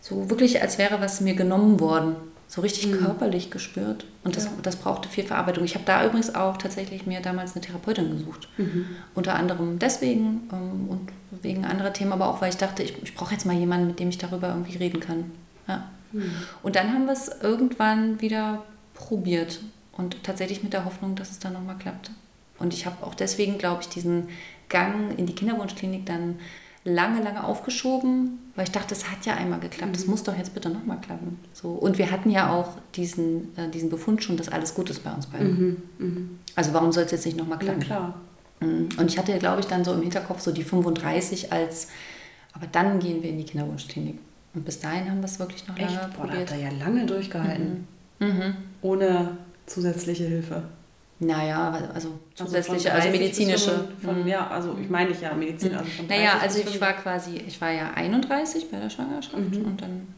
[0.00, 2.14] so wirklich, als wäre was mir genommen worden
[2.52, 2.98] so richtig mhm.
[2.98, 4.04] körperlich gespürt.
[4.24, 4.50] Und das, ja.
[4.62, 5.64] das brauchte viel Verarbeitung.
[5.64, 8.46] Ich habe da übrigens auch tatsächlich mir damals eine Therapeutin gesucht.
[8.58, 8.88] Mhm.
[9.14, 11.08] Unter anderem deswegen ähm, und
[11.42, 14.00] wegen anderer Themen, aber auch weil ich dachte, ich, ich brauche jetzt mal jemanden, mit
[14.00, 15.30] dem ich darüber irgendwie reden kann.
[15.66, 15.88] Ja.
[16.12, 16.30] Mhm.
[16.62, 19.60] Und dann haben wir es irgendwann wieder probiert
[19.92, 22.10] und tatsächlich mit der Hoffnung, dass es dann nochmal klappt.
[22.58, 24.28] Und ich habe auch deswegen, glaube ich, diesen
[24.68, 26.38] Gang in die Kinderwunschklinik dann
[26.84, 30.12] lange, lange aufgeschoben, weil ich dachte, es hat ja einmal geklappt, das mhm.
[30.12, 31.38] muss doch jetzt bitte nochmal klappen.
[31.52, 31.70] So.
[31.70, 35.12] Und wir hatten ja auch diesen, äh, diesen Befund schon, dass alles gut ist bei
[35.12, 35.58] uns beiden.
[35.58, 35.76] Mhm.
[35.98, 36.38] Mhm.
[36.56, 37.80] Also warum soll es jetzt nicht nochmal klappen?
[37.80, 38.14] Ja, klar.
[38.60, 38.88] Mhm.
[38.98, 41.88] Und ich hatte, glaube ich, dann so im Hinterkopf so die 35 als,
[42.52, 44.18] aber dann gehen wir in die Kinderwunschklinik.
[44.54, 46.16] Und bis dahin haben wir es wirklich noch lange Echt?
[46.16, 46.50] Boah, probiert.
[46.50, 47.86] Da hat er ja lange durchgehalten.
[48.18, 48.26] Mhm.
[48.26, 48.56] Mhm.
[48.82, 50.64] Ohne zusätzliche Hilfe.
[51.24, 53.84] Naja, also, also zusätzliche, also, also medizinische.
[54.02, 54.28] Von, mhm.
[54.28, 55.74] ja, also ich meine ich ja Medizin.
[55.74, 59.64] Also von naja, also ich war quasi, ich war ja 31 bei der Schwangerschaft mhm.
[59.64, 60.08] und dann.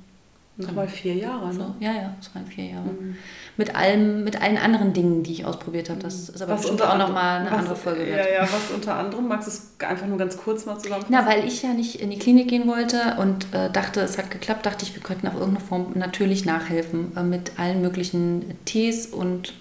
[0.57, 1.74] Nochmal vier Jahre, ne?
[1.80, 2.84] ja, ja, es waren vier Jahre.
[2.84, 3.16] Mhm.
[3.57, 5.98] Mit, allem, mit allen anderen Dingen, die ich ausprobiert habe.
[5.98, 8.28] Das ist aber was bestimmt auch nochmal eine was, andere Folge wert.
[8.28, 9.26] Ja, ja, was unter anderem?
[9.26, 11.12] Magst du es einfach nur ganz kurz mal zusammenfassen?
[11.12, 14.30] Na, weil ich ja nicht in die Klinik gehen wollte und äh, dachte, es hat
[14.30, 19.09] geklappt, dachte ich, wir könnten auf irgendeine Form natürlich nachhelfen äh, mit allen möglichen Tees
[19.09, 19.55] und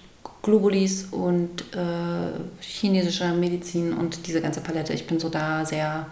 [0.44, 4.92] Globulis und äh, chinesischer Medizin und diese ganze Palette.
[4.92, 6.06] Ich bin so da sehr,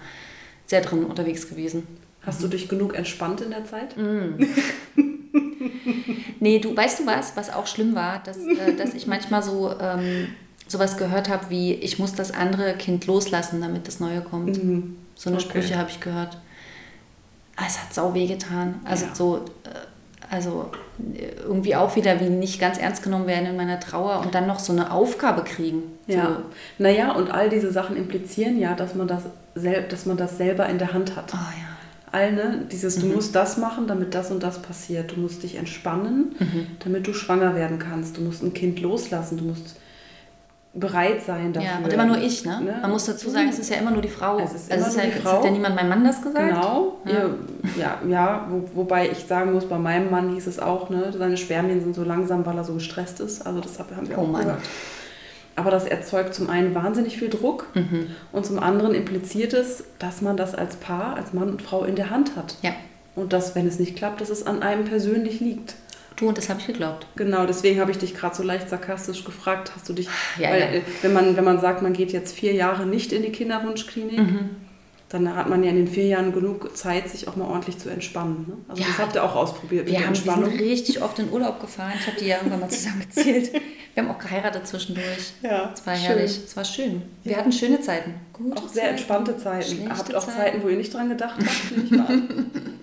[0.66, 1.86] sehr drin unterwegs gewesen.
[2.22, 2.44] Hast mhm.
[2.44, 3.94] du dich genug entspannt in der Zeit?
[3.96, 4.42] Mm.
[6.40, 9.74] nee, du weißt du was, was auch schlimm war, dass, äh, dass ich manchmal so
[9.78, 10.28] ähm,
[10.66, 14.64] sowas gehört habe wie, ich muss das andere Kind loslassen, damit das Neue kommt.
[14.64, 14.96] Mhm.
[15.14, 15.46] So eine okay.
[15.46, 16.38] Sprüche habe ich gehört.
[17.56, 18.80] Ah, es hat sau weh getan.
[18.84, 19.14] Also ja.
[19.14, 19.70] so, äh,
[20.32, 20.70] also
[21.46, 24.60] irgendwie auch wieder wie nicht ganz ernst genommen werden in meiner Trauer und dann noch
[24.60, 25.82] so eine Aufgabe kriegen.
[26.06, 26.36] Ja, so.
[26.78, 29.24] naja, und all diese Sachen implizieren ja, dass man das,
[29.54, 31.34] sel dass man das selber in der Hand hat.
[31.34, 31.68] Oh, ja.
[32.12, 32.66] All, ne?
[32.72, 33.16] Dieses, du mhm.
[33.16, 35.12] musst das machen, damit das und das passiert.
[35.14, 36.66] Du musst dich entspannen, mhm.
[36.82, 38.16] damit du schwanger werden kannst.
[38.16, 39.36] Du musst ein Kind loslassen.
[39.36, 39.76] Du musst
[40.74, 41.68] bereit sein dafür.
[41.68, 42.60] Ja, und immer nur ich, ne?
[42.62, 42.78] ne?
[42.80, 44.38] Man muss dazu sagen, es ist ja immer nur die Frau.
[44.38, 45.36] Es ist also also nur ja, die Frau.
[45.36, 46.48] hat ja niemand meinem Mann das gesagt.
[46.48, 47.30] Genau, ja,
[47.78, 51.36] ja, ja wo, wobei ich sagen muss, bei meinem Mann hieß es auch, ne, seine
[51.36, 53.46] Spermien sind so langsam, weil er so gestresst ist.
[53.46, 54.44] Also das haben wir oh auch Mann.
[54.44, 54.60] gehört.
[55.54, 58.06] Aber das erzeugt zum einen wahnsinnig viel Druck mhm.
[58.32, 61.94] und zum anderen impliziert es, dass man das als Paar, als Mann und Frau in
[61.94, 62.56] der Hand hat.
[62.62, 62.70] Ja.
[63.14, 65.74] Und dass, wenn es nicht klappt, dass es an einem persönlich liegt.
[66.16, 67.06] Du, und das habe ich geglaubt.
[67.16, 70.08] Genau, deswegen habe ich dich gerade so leicht sarkastisch gefragt, hast du dich,
[70.38, 70.66] ja, weil ja.
[70.66, 74.18] Äh, wenn, man, wenn man sagt, man geht jetzt vier Jahre nicht in die Kinderwunschklinik,
[74.18, 74.50] mhm.
[75.08, 77.88] dann hat man ja in den vier Jahren genug Zeit, sich auch mal ordentlich zu
[77.88, 78.46] entspannen.
[78.48, 78.56] Ne?
[78.68, 78.88] Also ja.
[78.88, 82.06] das habt ihr auch ausprobiert wir haben, Wir sind richtig oft in Urlaub gefahren, ich
[82.06, 83.52] habe die ja irgendwann mal zusammengezählt.
[83.94, 85.32] wir haben auch geheiratet zwischendurch.
[85.42, 87.02] Ja, es war herrlich, es war schön.
[87.24, 88.14] Wir hatten schöne Zeiten.
[88.32, 89.88] Gute auch sehr Zeiten, entspannte Zeiten.
[89.88, 92.22] Habt ihr auch Zeiten, wo ihr nicht dran gedacht habt, nehme ich mal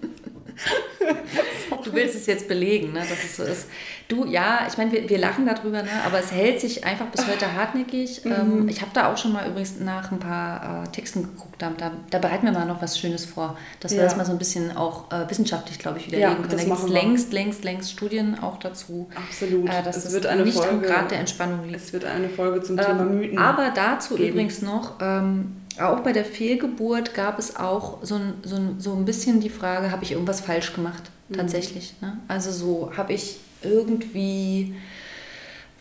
[1.83, 3.67] du willst es jetzt belegen, ne, dass es so ist.
[4.09, 7.27] Du, ja, ich meine, wir, wir lachen darüber, ne, aber es hält sich einfach bis
[7.27, 8.25] heute hartnäckig.
[8.25, 8.31] Mhm.
[8.31, 11.61] Ähm, ich habe da auch schon mal übrigens nach ein paar äh, Texten geguckt.
[11.61, 11.71] Da,
[12.09, 14.05] da, bereiten wir mal noch was Schönes vor, dass wir ja.
[14.05, 16.49] das mal so ein bisschen auch äh, wissenschaftlich, glaube ich, widerlegen ja, können.
[16.49, 19.07] Da gibt es längst, längst, längst Studien auch dazu.
[19.13, 19.69] Absolut.
[19.69, 21.75] Äh, dass es das wird eine nicht Folge, am Grad der Entspannung liegt.
[21.79, 23.37] Es wird eine Folge zum Thema ähm, Mythen.
[23.37, 24.29] Aber dazu geben.
[24.29, 28.91] übrigens noch, ähm, auch bei der Fehlgeburt gab es auch so ein, so ein, so
[28.93, 31.11] ein bisschen die Frage, habe ich irgendwas falsch gemacht?
[31.27, 31.35] Mhm.
[31.35, 31.93] Tatsächlich.
[32.01, 32.07] Mhm.
[32.07, 32.17] Ne?
[32.27, 34.75] Also so, habe ich irgendwie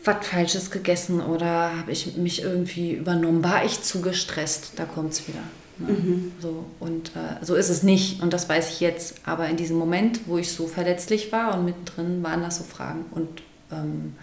[0.03, 3.43] was Falsches gegessen oder habe ich mich irgendwie übernommen?
[3.43, 4.73] War ich zu gestresst?
[4.77, 5.43] Da kommt es wieder.
[5.77, 5.93] Ne?
[5.93, 6.31] Mhm.
[6.39, 9.15] So, und äh, so ist es nicht und das weiß ich jetzt.
[9.25, 13.05] Aber in diesem Moment, wo ich so verletzlich war und mittendrin, waren das so Fragen.
[13.11, 14.13] Und ähm,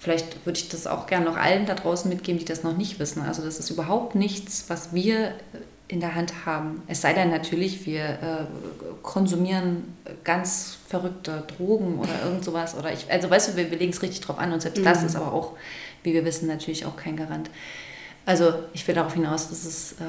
[0.00, 2.98] Vielleicht würde ich das auch gerne noch allen da draußen mitgeben, die das noch nicht
[2.98, 3.20] wissen.
[3.20, 5.34] Also das ist überhaupt nichts, was wir
[5.90, 6.82] in der Hand haben.
[6.86, 8.16] Es sei denn natürlich, wir äh,
[9.02, 12.76] konsumieren ganz verrückte Drogen oder irgend sowas.
[12.76, 14.84] Oder ich, also weißt du, wir, wir legen es richtig drauf an und selbst mhm.
[14.84, 15.56] das ist aber auch,
[16.04, 17.50] wie wir wissen, natürlich auch kein Garant.
[18.24, 20.04] Also ich will darauf hinaus, dass es äh,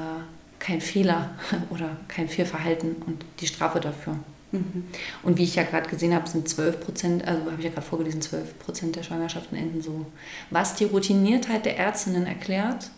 [0.60, 1.30] kein Fehler
[1.70, 4.16] oder kein Fehlverhalten und die Strafe dafür.
[4.52, 4.84] Mhm.
[5.24, 7.86] Und wie ich ja gerade gesehen habe, sind 12 Prozent, also habe ich ja gerade
[7.86, 10.06] vorgelesen, 12 Prozent der Schwangerschaften enden so.
[10.50, 12.90] Was die Routiniertheit der Ärztinnen erklärt,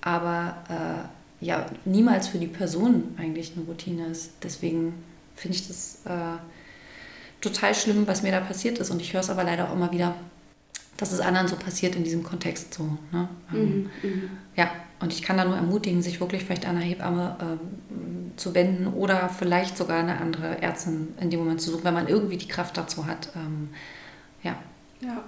[0.00, 4.32] aber äh, ja niemals für die Person eigentlich eine Routine ist.
[4.42, 4.94] Deswegen
[5.34, 6.38] finde ich das äh,
[7.40, 8.90] total schlimm, was mir da passiert ist.
[8.90, 10.14] Und ich höre es aber leider auch immer wieder,
[10.96, 12.84] dass es anderen so passiert in diesem Kontext so.
[13.10, 13.28] Ne?
[13.50, 14.30] Mhm, mhm.
[14.54, 14.70] ja,
[15.00, 18.86] und ich kann da nur ermutigen, sich wirklich vielleicht an eine Hebamme äh, zu wenden
[18.88, 22.48] oder vielleicht sogar eine andere Ärztin in dem Moment zu suchen, wenn man irgendwie die
[22.48, 23.30] Kraft dazu hat.
[23.34, 23.70] Ähm,
[24.42, 24.56] ja.
[25.00, 25.24] ja.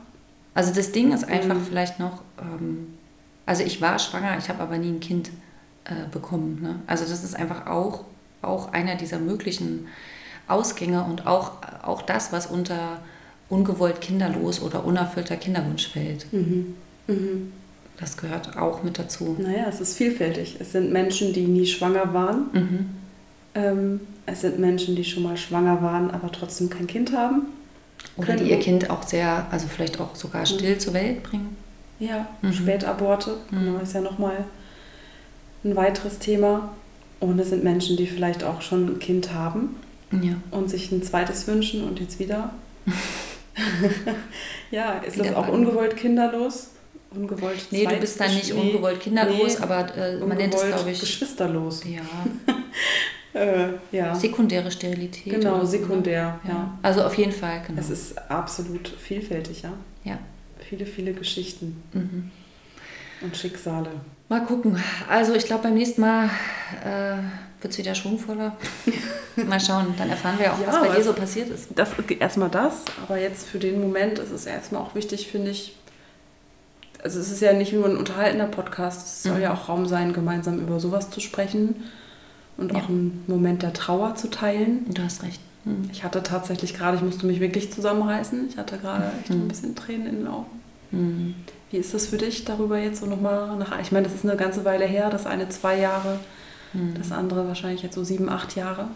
[0.52, 1.64] Also das Ding ist einfach mhm.
[1.64, 2.98] vielleicht noch, ähm,
[3.46, 5.30] also ich war schwanger, ich habe aber nie ein Kind
[5.84, 6.60] äh, bekommen.
[6.62, 6.76] Ne?
[6.86, 8.04] Also das ist einfach auch,
[8.40, 9.88] auch einer dieser möglichen
[10.48, 11.52] Ausgänge und auch,
[11.82, 13.00] auch das, was unter
[13.48, 16.32] ungewollt kinderlos oder unerfüllter Kinderwunsch fällt.
[16.32, 16.74] Mhm.
[17.06, 17.52] Mhm.
[17.98, 19.36] Das gehört auch mit dazu.
[19.38, 20.56] Naja, es ist vielfältig.
[20.58, 22.46] Es sind Menschen, die nie schwanger waren.
[22.52, 22.90] Mhm.
[23.54, 27.42] Ähm, es sind Menschen, die schon mal schwanger waren, aber trotzdem kein Kind haben.
[28.16, 30.80] Oder die ihr Kind auch sehr, also vielleicht auch sogar still mhm.
[30.80, 31.56] zur Welt bringen.
[31.98, 32.52] Ja, mhm.
[32.52, 33.64] Spätaborte, mhm.
[33.64, 34.44] genau, ist ja nochmal
[35.64, 36.74] ein weiteres Thema.
[37.20, 39.76] Und es sind Menschen, die vielleicht auch schon ein Kind haben
[40.10, 40.34] ja.
[40.50, 42.52] und sich ein zweites wünschen und jetzt wieder.
[44.70, 46.70] ja, ist wieder das auch ungewollt kinderlos?
[47.14, 50.90] ungewollt Nee, du bist dann nicht ungewollt kinderlos, nee, aber äh, man nennt es, glaube
[50.90, 51.00] ich.
[51.00, 51.82] Geschwisterlos.
[51.84, 52.02] Ja.
[53.40, 54.14] äh, ja.
[54.14, 55.32] Sekundäre Sterilität.
[55.32, 56.54] Genau, sekundär, so, ne?
[56.54, 56.78] ja.
[56.82, 57.80] Also auf jeden Fall, genau.
[57.80, 59.72] Es ist absolut vielfältig, ja.
[60.04, 60.18] Ja.
[60.68, 61.82] Viele, viele Geschichten.
[61.92, 62.30] Mhm.
[63.22, 63.90] Und Schicksale.
[64.28, 64.78] Mal gucken.
[65.08, 66.30] Also ich glaube, beim nächsten Mal
[66.84, 67.16] äh,
[67.60, 68.56] wird es wieder schwungvoller.
[69.36, 71.68] mal schauen, dann erfahren wir auch, ja, was bei dir so passiert ist.
[71.74, 75.76] Das, erstmal das, aber jetzt für den Moment ist es erstmal auch wichtig, finde ich,
[77.02, 79.42] also es ist ja nicht nur ein unterhaltender Podcast, es soll mhm.
[79.42, 81.74] ja auch Raum sein, gemeinsam über sowas zu sprechen
[82.56, 82.78] und ja.
[82.78, 84.86] auch einen Moment der Trauer zu teilen.
[84.88, 85.40] Du hast recht.
[85.64, 85.88] Mhm.
[85.92, 88.48] Ich hatte tatsächlich gerade, ich musste mich wirklich zusammenreißen.
[88.48, 89.42] Ich hatte gerade echt mhm.
[89.42, 90.46] ein bisschen Tränen in den Augen.
[91.72, 93.80] Wie ist das für dich darüber jetzt so nochmal nach?
[93.80, 96.20] Ich meine, das ist eine ganze Weile her, das eine zwei Jahre,
[96.72, 96.94] mhm.
[96.96, 98.86] das andere wahrscheinlich jetzt so sieben, acht Jahre.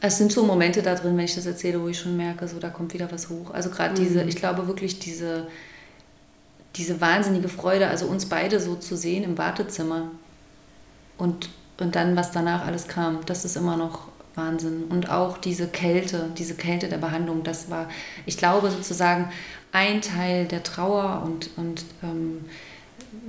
[0.00, 2.58] Es sind so Momente da drin, wenn ich das erzähle, wo ich schon merke, so
[2.58, 3.52] da kommt wieder was hoch.
[3.52, 4.28] Also gerade diese, mhm.
[4.28, 5.46] ich glaube wirklich diese
[6.76, 10.10] diese wahnsinnige Freude, also uns beide so zu sehen im Wartezimmer
[11.18, 14.84] und, und dann, was danach alles kam, das ist immer noch Wahnsinn.
[14.84, 17.88] Und auch diese Kälte, diese Kälte der Behandlung, das war,
[18.26, 19.30] ich glaube, sozusagen
[19.72, 22.44] ein Teil der Trauer und, und ähm,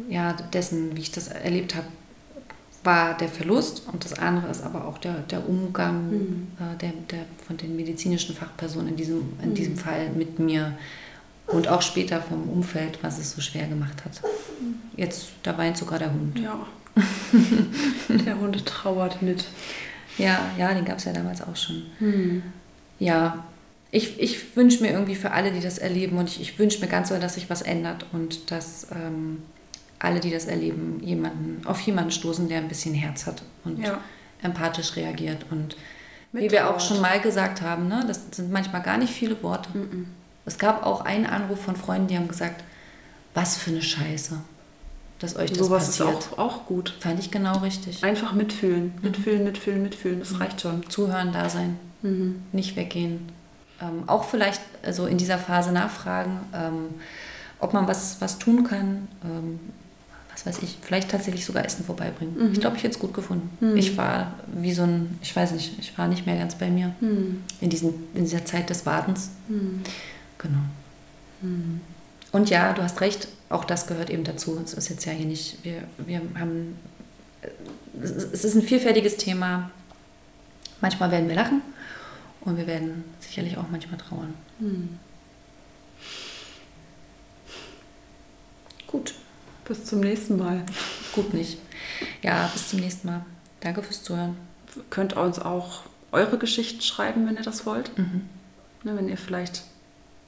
[0.09, 1.87] ja, dessen, wie ich das erlebt habe,
[2.83, 6.47] war der Verlust und das andere ist aber auch der, der Umgang mhm.
[6.59, 9.55] äh, der, der, von den medizinischen Fachpersonen in diesem, in mhm.
[9.55, 10.77] diesem Fall mit mir
[11.47, 14.21] und auch später vom Umfeld, was es so schwer gemacht hat.
[14.95, 16.39] Jetzt, da weint sogar der Hund.
[16.39, 16.65] Ja.
[18.09, 19.45] der Hund trauert mit.
[20.17, 21.83] Ja, ja, den gab es ja damals auch schon.
[21.99, 22.43] Hm.
[22.99, 23.45] Ja,
[23.91, 26.87] ich, ich wünsche mir irgendwie für alle, die das erleben, und ich, ich wünsche mir
[26.87, 29.43] ganz so, dass sich was ändert und dass ähm,
[29.99, 33.99] alle, die das erleben, jemanden, auf jemanden stoßen, der ein bisschen Herz hat und ja.
[34.41, 35.45] empathisch reagiert.
[35.49, 35.75] Und
[36.31, 39.41] Mit wie wir auch schon mal gesagt haben, ne, das sind manchmal gar nicht viele
[39.41, 39.69] Worte.
[39.77, 40.05] Mm -mm.
[40.45, 42.63] Es gab auch einen Anruf von Freunden, die haben gesagt,
[43.33, 44.39] was für eine Scheiße,
[45.19, 46.19] dass euch das Sowas passiert.
[46.19, 46.93] ist auch, auch gut.
[46.99, 48.03] Fand ich genau richtig.
[48.03, 49.01] Einfach mitfühlen, mhm.
[49.01, 50.37] mitfühlen, mitfühlen, mitfühlen, das mhm.
[50.37, 50.89] reicht schon.
[50.89, 52.43] Zuhören, da sein, mhm.
[52.51, 53.29] nicht weggehen.
[53.81, 56.89] Ähm, auch vielleicht also in dieser Phase nachfragen, ähm,
[57.59, 59.07] ob man was, was tun kann.
[59.23, 59.59] Ähm,
[60.35, 62.35] was weiß ich, vielleicht tatsächlich sogar Essen vorbeibringen.
[62.37, 62.51] Mhm.
[62.51, 63.49] Ich glaube, ich hätte es gut gefunden.
[63.61, 63.77] Mhm.
[63.77, 66.93] Ich war wie so ein, ich weiß nicht, ich war nicht mehr ganz bei mir
[66.99, 67.41] mhm.
[67.61, 69.29] in, diesen, in dieser Zeit des Wartens.
[69.47, 69.81] Mhm.
[70.37, 70.59] Genau.
[71.41, 71.79] Mhm.
[72.33, 74.59] Und ja, du hast recht, auch das gehört eben dazu.
[74.63, 76.77] Es ist jetzt ja hier nicht, wir, wir haben,
[78.01, 79.71] es ist ein vielfältiges Thema.
[80.81, 81.61] Manchmal werden wir lachen
[82.41, 84.33] und wir werden sicherlich auch manchmal trauern.
[84.59, 84.99] Mhm.
[88.87, 89.15] Gut.
[89.65, 90.63] Bis zum nächsten Mal.
[91.13, 91.57] Gut nicht.
[92.21, 93.25] Ja, bis zum nächsten Mal.
[93.61, 94.37] Danke fürs Zuhören.
[94.75, 97.97] Ihr könnt uns auch eure Geschichten schreiben, wenn ihr das wollt.
[97.97, 98.29] Mhm.
[98.83, 99.63] Ne, wenn ihr vielleicht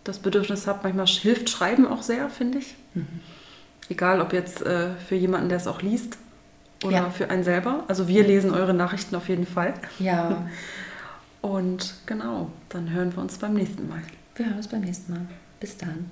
[0.07, 0.83] das Bedürfnis habt.
[0.83, 2.75] Manchmal hilft Schreiben auch sehr, finde ich.
[2.93, 3.07] Mhm.
[3.89, 6.17] Egal, ob jetzt äh, für jemanden, der es auch liest
[6.83, 7.09] oder ja.
[7.09, 7.83] für einen selber.
[7.87, 9.73] Also wir lesen eure Nachrichten auf jeden Fall.
[9.99, 10.47] Ja.
[11.41, 14.01] Und genau, dann hören wir uns beim nächsten Mal.
[14.35, 15.21] Wir hören uns beim nächsten Mal.
[15.59, 16.11] Bis dann.